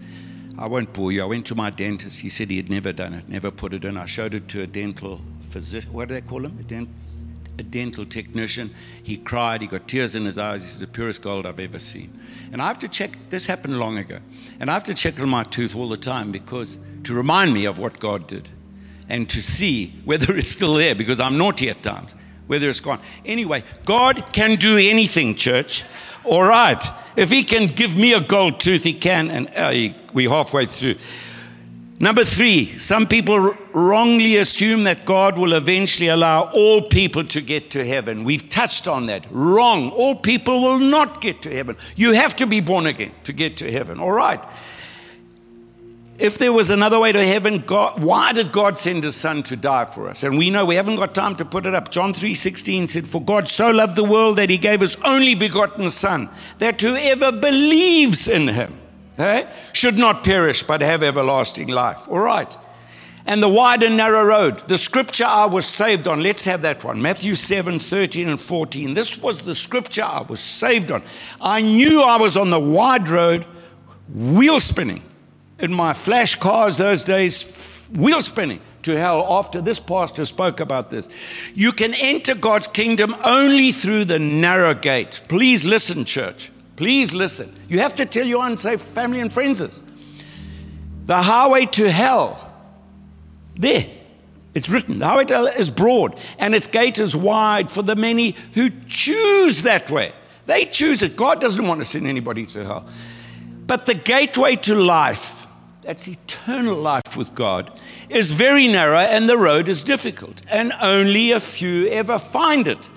I 0.58 0.66
won't 0.68 0.92
bore 0.94 1.12
you. 1.12 1.22
I 1.22 1.26
went 1.26 1.46
to 1.48 1.56
my 1.56 1.70
dentist. 1.70 2.20
He 2.20 2.30
said 2.30 2.50
he 2.50 2.58
had 2.58 2.70
never 2.70 2.92
done 2.92 3.14
it, 3.14 3.30
never 3.30 3.52
put 3.52 3.74
it 3.74 3.86
in. 3.86 3.96
I 3.98 4.06
showed 4.06 4.34
it 4.34 4.48
to 4.50 4.62
a 4.62 4.68
dental 4.68 5.22
physician. 5.50 5.94
What 5.94 6.08
do 6.08 6.16
they 6.16 6.22
call 6.22 6.46
him? 6.46 6.58
A 6.60 6.64
dent- 6.64 6.90
a 7.60 7.64
dental 7.64 8.06
technician. 8.06 8.74
He 9.02 9.18
cried, 9.18 9.62
he 9.62 9.68
got 9.68 9.88
tears 9.88 10.16
in 10.16 10.26
his 10.26 10.38
eyes. 10.38 10.64
He's 10.64 10.80
the 10.80 10.88
purest 10.88 11.22
gold 11.22 11.46
I've 11.46 11.60
ever 11.60 11.80
seen. 11.80 12.20
And 12.52 12.62
I 12.62 12.68
have 12.68 12.80
to 12.80 12.88
check, 12.88 13.18
this 13.30 13.46
happened 13.46 13.80
long 13.80 13.98
ago. 13.98 14.20
And 14.60 14.70
I 14.70 14.74
have 14.74 14.84
to 14.86 14.94
check 14.94 15.20
on 15.20 15.30
my 15.30 15.44
tooth 15.44 15.76
all 15.76 15.90
the 15.90 15.98
time 15.98 16.32
because 16.32 16.80
to 17.04 17.14
remind 17.14 17.54
me 17.54 17.66
of 17.66 17.78
what 17.78 18.00
God 18.00 18.28
did 18.28 18.50
and 19.10 19.30
to 19.30 19.42
see 19.42 19.94
whether 20.06 20.36
it's 20.36 20.52
still 20.52 20.76
there 20.76 20.96
because 20.96 21.20
I'm 21.20 21.38
naughty 21.38 21.70
at 21.70 21.84
times, 21.84 22.14
whether 22.48 22.70
it's 22.70 22.80
gone. 22.80 23.00
Anyway, 23.26 23.64
God 23.86 24.32
can 24.34 24.58
do 24.58 24.78
anything, 24.78 25.36
church. 25.36 25.84
All 26.24 26.44
right. 26.44 26.84
If 27.16 27.30
He 27.30 27.44
can 27.44 27.68
give 27.68 27.96
me 27.96 28.14
a 28.14 28.22
gold 28.22 28.60
tooth, 28.60 28.84
He 28.84 28.94
can. 28.94 29.32
And 29.32 29.50
uh, 29.56 29.96
we're 30.14 30.30
halfway 30.30 30.66
through. 30.66 30.96
Number 32.00 32.24
three, 32.24 32.78
some 32.78 33.08
people 33.08 33.58
wrongly 33.74 34.38
assume 34.38 34.84
that 34.84 35.04
God 35.04 35.36
will 35.36 35.54
eventually 35.54 36.10
allow 36.10 36.44
all 36.52 36.84
people 36.84 37.24
to 37.24 37.42
get 37.42 37.72
to 37.72 37.84
heaven. 37.84 38.24
We've 38.24 38.48
touched 38.50 38.88
on 38.88 39.08
that. 39.08 39.26
Wrong. 39.32 39.90
All 39.90 40.16
people 40.16 40.62
will 40.62 40.78
not 40.78 41.22
get 41.22 41.42
to 41.44 41.52
heaven. 41.52 41.76
You 41.96 42.14
have 42.14 42.36
to 42.36 42.46
be 42.46 42.62
born 42.62 42.86
again 42.86 43.14
to 43.24 43.34
get 43.34 43.58
to 43.58 43.72
heaven. 43.72 44.00
All 44.00 44.12
right. 44.12 44.44
if 46.20 46.38
there 46.38 46.54
was 46.54 46.70
another 46.70 47.00
way 47.00 47.12
to 47.12 47.26
heaven, 47.26 47.64
God, 47.66 48.02
why 48.02 48.34
did 48.34 48.52
God 48.52 48.78
send 48.78 49.04
his 49.04 49.16
son 49.16 49.44
to 49.44 49.56
die 49.56 49.86
for 49.86 50.10
us? 50.10 50.24
And 50.24 50.38
we 50.38 50.50
know 50.50 50.66
we 50.66 50.76
haven't 50.76 50.96
got 50.96 51.14
time 51.14 51.36
to 51.38 51.46
put 51.46 51.66
it 51.66 51.76
up. 51.76 51.92
John 51.92 52.14
3:16 52.14 52.90
said, 52.90 53.08
For 53.08 53.22
God 53.22 53.48
so 53.48 53.72
loved 53.72 53.96
the 53.96 54.04
world 54.04 54.38
that 54.38 54.50
he 54.50 54.58
gave 54.58 54.82
his 54.82 54.96
only 55.04 55.36
begotten 55.36 55.90
son, 55.90 56.30
that 56.60 56.82
whoever 56.82 57.32
believes 57.32 58.28
in 58.28 58.50
him 58.50 58.78
eh, 59.18 59.46
should 59.74 59.98
not 59.98 60.24
perish 60.24 60.64
but 60.64 60.82
have 60.82 61.04
everlasting 61.04 61.68
life. 61.68 62.08
All 62.10 62.20
right. 62.20 62.58
And 63.26 63.44
the 63.44 63.50
wide 63.50 63.84
and 63.84 63.98
narrow 63.98 64.24
road, 64.24 64.68
the 64.70 64.78
scripture 64.78 65.26
I 65.26 65.46
was 65.46 65.66
saved 65.66 66.08
on. 66.08 66.24
Let's 66.24 66.46
have 66.46 66.62
that 66.62 66.84
one. 66.86 67.02
Matthew 67.02 67.36
7, 67.36 67.78
13 67.78 68.30
and 68.30 68.40
14. 68.40 68.94
This 68.94 69.18
was 69.18 69.42
the 69.42 69.54
scripture 69.54 70.04
I 70.04 70.22
was 70.22 70.40
saved 70.40 70.92
on. 70.92 71.04
I 71.42 71.62
knew 71.62 72.02
I 72.02 72.18
was 72.18 72.38
on 72.38 72.52
the 72.52 72.60
wide 72.60 73.10
road, 73.10 73.46
wheel 74.14 74.62
spinning 74.62 75.04
in 75.60 75.74
my 75.74 75.94
flash 75.94 76.36
cars 76.36 76.78
those 76.78 77.04
days, 77.04 77.44
wheel 77.94 78.22
spinning 78.22 78.62
to 78.84 78.98
hell 78.98 79.26
after 79.30 79.60
this 79.60 79.80
pastor 79.80 80.24
spoke 80.24 80.62
about 80.62 80.90
this. 80.90 81.10
You 81.54 81.74
can 81.74 81.94
enter 81.96 82.34
God's 82.34 82.70
kingdom 82.70 83.14
only 83.26 83.74
through 83.74 84.06
the 84.06 84.20
narrow 84.20 84.74
gate. 84.74 85.22
Please 85.28 85.66
listen, 85.66 86.06
church. 86.06 86.52
Please 86.78 87.14
listen. 87.14 87.54
You 87.68 87.80
have 87.80 87.96
to 87.96 88.06
tell 88.06 88.26
your 88.26 88.46
unsafe 88.46 88.80
family 88.82 89.20
and 89.20 89.34
friends 89.34 89.60
this. 89.60 89.84
The 91.06 91.22
highway 91.22 91.66
to 91.66 91.92
hell, 91.92 92.54
there, 93.56 93.86
it's 94.54 94.70
written. 94.70 95.00
The 95.00 95.08
highway 95.08 95.26
to 95.26 95.34
hell 95.34 95.48
is 95.48 95.70
broad 95.70 96.18
and 96.38 96.56
its 96.56 96.68
gate 96.68 97.00
is 97.00 97.16
wide 97.16 97.72
for 97.72 97.82
the 97.82 97.96
many 97.96 98.36
who 98.54 98.70
choose 98.88 99.64
that 99.64 99.90
way. 99.90 100.12
They 100.46 100.66
choose 100.66 101.02
it. 101.02 101.16
God 101.16 101.42
doesn't 101.42 101.68
want 101.68 101.82
to 101.82 101.86
send 101.86 102.08
anybody 102.08 102.46
to 102.48 102.64
hell. 102.64 102.88
But 103.66 103.86
the 103.86 103.94
gateway 103.94 104.56
to 104.58 104.76
life, 104.76 105.46
that's 105.82 106.08
eternal 106.08 106.76
life 106.76 107.18
with 107.18 107.34
God, 107.36 107.72
is 108.10 108.32
very 108.32 108.68
narrow 108.68 109.00
and 109.00 109.28
the 109.28 109.38
road 109.38 109.68
is 109.68 109.84
difficult, 109.84 110.42
and 110.48 110.72
only 110.82 111.32
a 111.32 111.40
few 111.40 111.88
ever 111.88 112.18
find 112.18 112.68
it. 112.68 112.90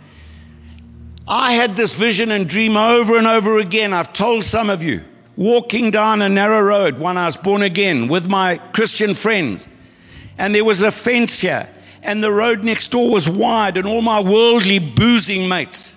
I 1.31 1.53
had 1.53 1.77
this 1.77 1.95
vision 1.95 2.33
and 2.33 2.49
dream 2.49 2.77
over 2.77 3.17
and 3.17 3.25
over 3.25 3.59
again. 3.59 3.93
I've 3.93 4.13
told 4.13 4.43
some 4.43 4.69
of 4.69 4.83
you, 4.83 5.05
walking 5.37 5.93
down 5.93 6.23
a 6.23 6.29
narrow 6.29 6.61
road 6.61 6.99
when 6.99 7.17
I 7.17 7.27
was 7.27 7.37
born 7.37 7.63
again 7.63 8.09
with 8.09 8.27
my 8.27 8.59
Christian 8.73 9.15
friends, 9.15 9.69
and 10.39 10.53
there 10.53 10.65
was 10.65 10.83
a 10.83 10.91
fence 10.91 11.39
here, 11.39 11.69
and 12.03 12.21
the 12.21 12.33
road 12.33 12.65
next 12.65 12.91
door 12.91 13.13
was 13.13 13.29
wide, 13.29 13.77
and 13.77 13.87
all 13.87 14.03
my 14.03 14.19
worldly 14.19 14.81
boozing 14.81 15.49
mates 15.49 15.95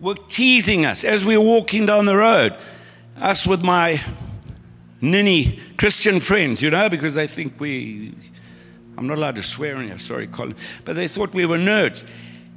were 0.00 0.14
teasing 0.14 0.86
us 0.86 1.04
as 1.04 1.26
we 1.26 1.36
were 1.36 1.44
walking 1.44 1.84
down 1.84 2.06
the 2.06 2.16
road. 2.16 2.56
Us 3.18 3.46
with 3.46 3.60
my 3.62 4.00
ninny 5.02 5.60
Christian 5.76 6.20
friends, 6.20 6.62
you 6.62 6.70
know, 6.70 6.88
because 6.88 7.12
they 7.12 7.26
think 7.26 7.60
we, 7.60 8.14
I'm 8.96 9.06
not 9.06 9.18
allowed 9.18 9.36
to 9.36 9.42
swear 9.42 9.78
here, 9.82 9.98
sorry, 9.98 10.26
Colin, 10.26 10.56
but 10.86 10.96
they 10.96 11.06
thought 11.06 11.34
we 11.34 11.44
were 11.44 11.58
nerds. 11.58 12.02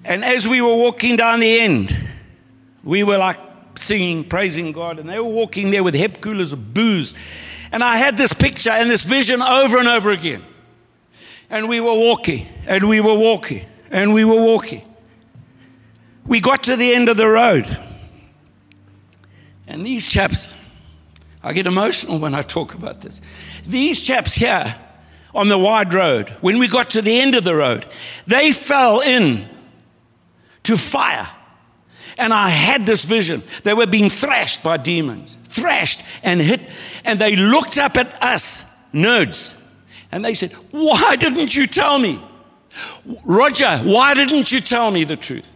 And 0.06 0.24
as 0.24 0.48
we 0.48 0.62
were 0.62 0.76
walking 0.76 1.16
down 1.16 1.40
the 1.40 1.60
end, 1.60 1.96
we 2.84 3.04
were 3.04 3.18
like 3.18 3.40
singing, 3.76 4.24
praising 4.24 4.72
God, 4.72 5.00
and 5.00 5.10
they 5.10 5.20
were 5.20 5.24
walking 5.24 5.72
there 5.72 5.84
with 5.84 5.96
hep 5.96 6.22
coolers 6.22 6.52
of 6.52 6.74
booze. 6.74 7.16
And 7.72 7.84
I 7.84 7.98
had 7.98 8.18
this 8.18 8.34
picture 8.34 8.70
and 8.70 8.90
this 8.90 9.04
vision 9.04 9.42
over 9.42 9.78
and 9.78 9.88
over 9.88 10.12
again. 10.12 10.44
And 11.50 11.70
we 11.70 11.80
were 11.80 11.94
walking, 11.94 12.48
and 12.66 12.88
we 12.88 13.00
were 13.00 13.14
walking, 13.14 13.66
and 13.90 14.14
we 14.14 14.26
were 14.26 14.42
walking. 14.42 14.82
We 16.26 16.40
got 16.40 16.64
to 16.64 16.76
the 16.76 16.94
end 16.94 17.10
of 17.10 17.18
the 17.18 17.28
road. 17.28 17.78
And 19.68 19.86
these 19.86 20.08
chaps, 20.08 20.54
I 21.42 21.54
get 21.54 21.66
emotional 21.66 22.20
when 22.20 22.36
I 22.36 22.42
talk 22.42 22.74
about 22.74 23.02
this. 23.02 23.22
These 23.66 24.02
chaps 24.02 24.34
here 24.34 24.76
on 25.34 25.50
the 25.50 25.58
wide 25.58 25.94
road, 25.94 26.30
when 26.42 26.60
we 26.60 26.68
got 26.68 26.92
to 26.92 27.02
the 27.02 27.20
end 27.20 27.36
of 27.36 27.44
the 27.44 27.56
road, 27.56 27.86
they 28.28 28.52
fell 28.52 29.00
in 29.00 29.50
to 30.64 30.78
fire. 30.78 31.28
And 32.18 32.34
I 32.34 32.50
had 32.50 32.86
this 32.86 33.04
vision. 33.04 33.44
They 33.64 33.74
were 33.74 33.88
being 33.88 34.10
thrashed 34.10 34.64
by 34.64 34.78
demons, 34.78 35.38
thrashed 35.46 36.04
and 36.22 36.40
hit. 36.40 36.62
And 37.06 37.20
they 37.20 37.36
looked 37.36 37.78
up 37.78 37.98
at 37.98 38.22
us, 38.22 38.64
nerds, 38.94 39.54
and 40.14 40.24
they 40.24 40.36
said, 40.36 40.52
Why 40.72 41.16
didn't 41.16 41.56
you 41.56 41.66
tell 41.66 41.98
me? 41.98 42.22
Roger, 43.26 43.80
why 43.80 44.14
didn't 44.14 44.52
you 44.52 44.62
tell 44.62 44.92
me 44.92 45.04
the 45.04 45.16
truth? 45.16 45.56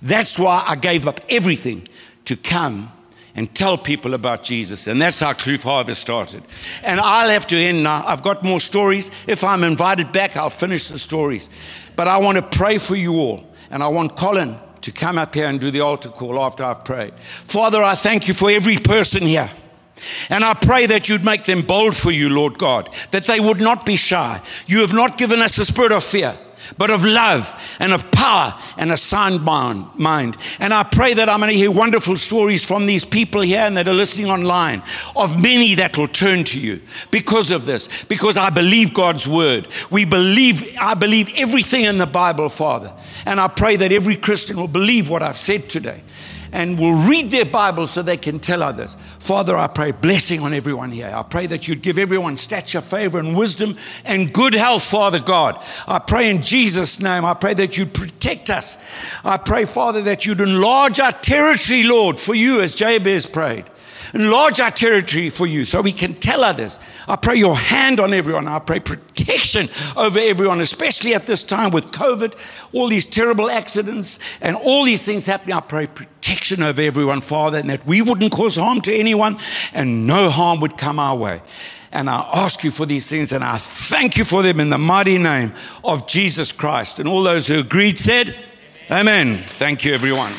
That's 0.00 0.38
why 0.38 0.62
I 0.64 0.76
gave 0.76 1.08
up 1.08 1.20
everything 1.28 1.88
to 2.26 2.36
come 2.36 2.92
and 3.34 3.52
tell 3.54 3.76
people 3.76 4.14
about 4.14 4.44
Jesus. 4.44 4.86
And 4.86 5.02
that's 5.02 5.18
how 5.18 5.32
Kloof 5.32 5.64
Harvest 5.64 6.00
started. 6.00 6.42
And 6.82 7.00
I'll 7.00 7.28
have 7.28 7.46
to 7.48 7.56
end 7.56 7.82
now. 7.82 8.04
I've 8.06 8.22
got 8.22 8.44
more 8.44 8.60
stories. 8.60 9.10
If 9.26 9.42
I'm 9.42 9.64
invited 9.64 10.12
back, 10.12 10.36
I'll 10.36 10.50
finish 10.50 10.88
the 10.88 10.98
stories. 10.98 11.50
But 11.96 12.08
I 12.08 12.18
want 12.18 12.36
to 12.36 12.58
pray 12.58 12.78
for 12.78 12.94
you 12.94 13.14
all. 13.14 13.44
And 13.70 13.82
I 13.82 13.88
want 13.88 14.16
Colin 14.16 14.58
to 14.82 14.92
come 14.92 15.18
up 15.18 15.34
here 15.34 15.46
and 15.46 15.60
do 15.60 15.70
the 15.70 15.80
altar 15.80 16.08
call 16.08 16.40
after 16.40 16.62
I've 16.64 16.84
prayed. 16.84 17.14
Father, 17.44 17.82
I 17.82 17.94
thank 17.94 18.28
you 18.28 18.34
for 18.34 18.50
every 18.50 18.76
person 18.76 19.22
here. 19.22 19.50
And 20.28 20.44
I 20.44 20.54
pray 20.54 20.86
that 20.86 21.08
you'd 21.08 21.24
make 21.24 21.44
them 21.44 21.62
bold 21.62 21.96
for 21.96 22.10
you, 22.10 22.28
Lord 22.28 22.58
God, 22.58 22.90
that 23.10 23.26
they 23.26 23.40
would 23.40 23.60
not 23.60 23.86
be 23.86 23.96
shy. 23.96 24.40
You 24.66 24.80
have 24.80 24.92
not 24.92 25.16
given 25.16 25.40
us 25.40 25.58
a 25.58 25.64
spirit 25.64 25.92
of 25.92 26.04
fear, 26.04 26.36
but 26.78 26.90
of 26.90 27.04
love 27.04 27.54
and 27.78 27.92
of 27.92 28.10
power 28.10 28.54
and 28.76 28.92
a 28.92 28.96
sound 28.96 29.42
mind. 29.42 30.36
And 30.58 30.74
I 30.74 30.82
pray 30.82 31.14
that 31.14 31.28
I'm 31.28 31.40
going 31.40 31.52
to 31.52 31.56
hear 31.56 31.70
wonderful 31.70 32.16
stories 32.16 32.64
from 32.64 32.86
these 32.86 33.04
people 33.04 33.40
here 33.40 33.60
and 33.60 33.76
that 33.76 33.88
are 33.88 33.94
listening 33.94 34.30
online 34.30 34.82
of 35.14 35.40
many 35.40 35.74
that 35.76 35.96
will 35.96 36.08
turn 36.08 36.44
to 36.44 36.60
you 36.60 36.80
because 37.10 37.50
of 37.50 37.66
this, 37.66 37.88
because 38.08 38.36
I 38.36 38.50
believe 38.50 38.94
God's 38.94 39.26
word. 39.26 39.68
We 39.90 40.04
believe, 40.04 40.76
I 40.78 40.94
believe 40.94 41.30
everything 41.36 41.84
in 41.84 41.98
the 41.98 42.06
Bible, 42.06 42.48
Father. 42.48 42.92
And 43.24 43.40
I 43.40 43.48
pray 43.48 43.76
that 43.76 43.92
every 43.92 44.16
Christian 44.16 44.56
will 44.56 44.68
believe 44.68 45.08
what 45.08 45.22
I've 45.22 45.38
said 45.38 45.68
today 45.68 46.02
and 46.56 46.78
will 46.78 46.94
read 46.94 47.30
their 47.30 47.44
Bible 47.44 47.86
so 47.86 48.00
they 48.00 48.16
can 48.16 48.40
tell 48.40 48.62
others. 48.62 48.96
Father, 49.18 49.54
I 49.58 49.66
pray 49.66 49.90
blessing 49.90 50.40
on 50.40 50.54
everyone 50.54 50.90
here. 50.90 51.12
I 51.14 51.22
pray 51.22 51.46
that 51.48 51.68
you'd 51.68 51.82
give 51.82 51.98
everyone 51.98 52.38
stature, 52.38 52.80
favor, 52.80 53.18
and 53.18 53.36
wisdom 53.36 53.76
and 54.06 54.32
good 54.32 54.54
health, 54.54 54.82
Father 54.82 55.20
God. 55.20 55.62
I 55.86 55.98
pray 55.98 56.30
in 56.30 56.40
Jesus' 56.40 56.98
name. 56.98 57.26
I 57.26 57.34
pray 57.34 57.52
that 57.52 57.76
you'd 57.76 57.92
protect 57.92 58.48
us. 58.48 58.78
I 59.22 59.36
pray, 59.36 59.66
Father, 59.66 60.00
that 60.04 60.24
you'd 60.24 60.40
enlarge 60.40 60.98
our 60.98 61.12
territory, 61.12 61.82
Lord, 61.82 62.18
for 62.18 62.34
you 62.34 62.62
as 62.62 62.74
Jabez 62.74 63.26
prayed. 63.26 63.66
Enlarge 64.14 64.60
our 64.60 64.70
territory 64.70 65.30
for 65.30 65.46
you 65.46 65.64
so 65.64 65.80
we 65.80 65.92
can 65.92 66.14
tell 66.14 66.44
others. 66.44 66.78
I 67.08 67.16
pray 67.16 67.36
your 67.36 67.56
hand 67.56 68.00
on 68.00 68.12
everyone. 68.12 68.46
I 68.48 68.58
pray 68.58 68.80
protection 68.80 69.68
over 69.96 70.18
everyone, 70.18 70.60
especially 70.60 71.14
at 71.14 71.26
this 71.26 71.44
time 71.44 71.70
with 71.70 71.86
COVID, 71.86 72.34
all 72.72 72.88
these 72.88 73.06
terrible 73.06 73.50
accidents, 73.50 74.18
and 74.40 74.56
all 74.56 74.84
these 74.84 75.02
things 75.02 75.26
happening. 75.26 75.54
I 75.54 75.60
pray 75.60 75.86
protection 75.86 76.62
over 76.62 76.80
everyone, 76.82 77.20
Father, 77.20 77.58
and 77.58 77.70
that 77.70 77.86
we 77.86 78.02
wouldn't 78.02 78.32
cause 78.32 78.56
harm 78.56 78.80
to 78.82 78.94
anyone 78.94 79.38
and 79.72 80.06
no 80.06 80.30
harm 80.30 80.60
would 80.60 80.76
come 80.78 80.98
our 80.98 81.16
way. 81.16 81.42
And 81.92 82.10
I 82.10 82.28
ask 82.34 82.62
you 82.62 82.70
for 82.70 82.84
these 82.84 83.08
things 83.08 83.32
and 83.32 83.42
I 83.42 83.56
thank 83.56 84.18
you 84.18 84.24
for 84.24 84.42
them 84.42 84.60
in 84.60 84.70
the 84.70 84.78
mighty 84.78 85.18
name 85.18 85.54
of 85.82 86.06
Jesus 86.06 86.52
Christ. 86.52 86.98
And 86.98 87.08
all 87.08 87.22
those 87.22 87.46
who 87.46 87.58
agreed 87.58 87.98
said, 87.98 88.36
Amen. 88.90 89.28
Amen. 89.28 89.44
Thank 89.48 89.84
you, 89.84 89.94
everyone. 89.94 90.32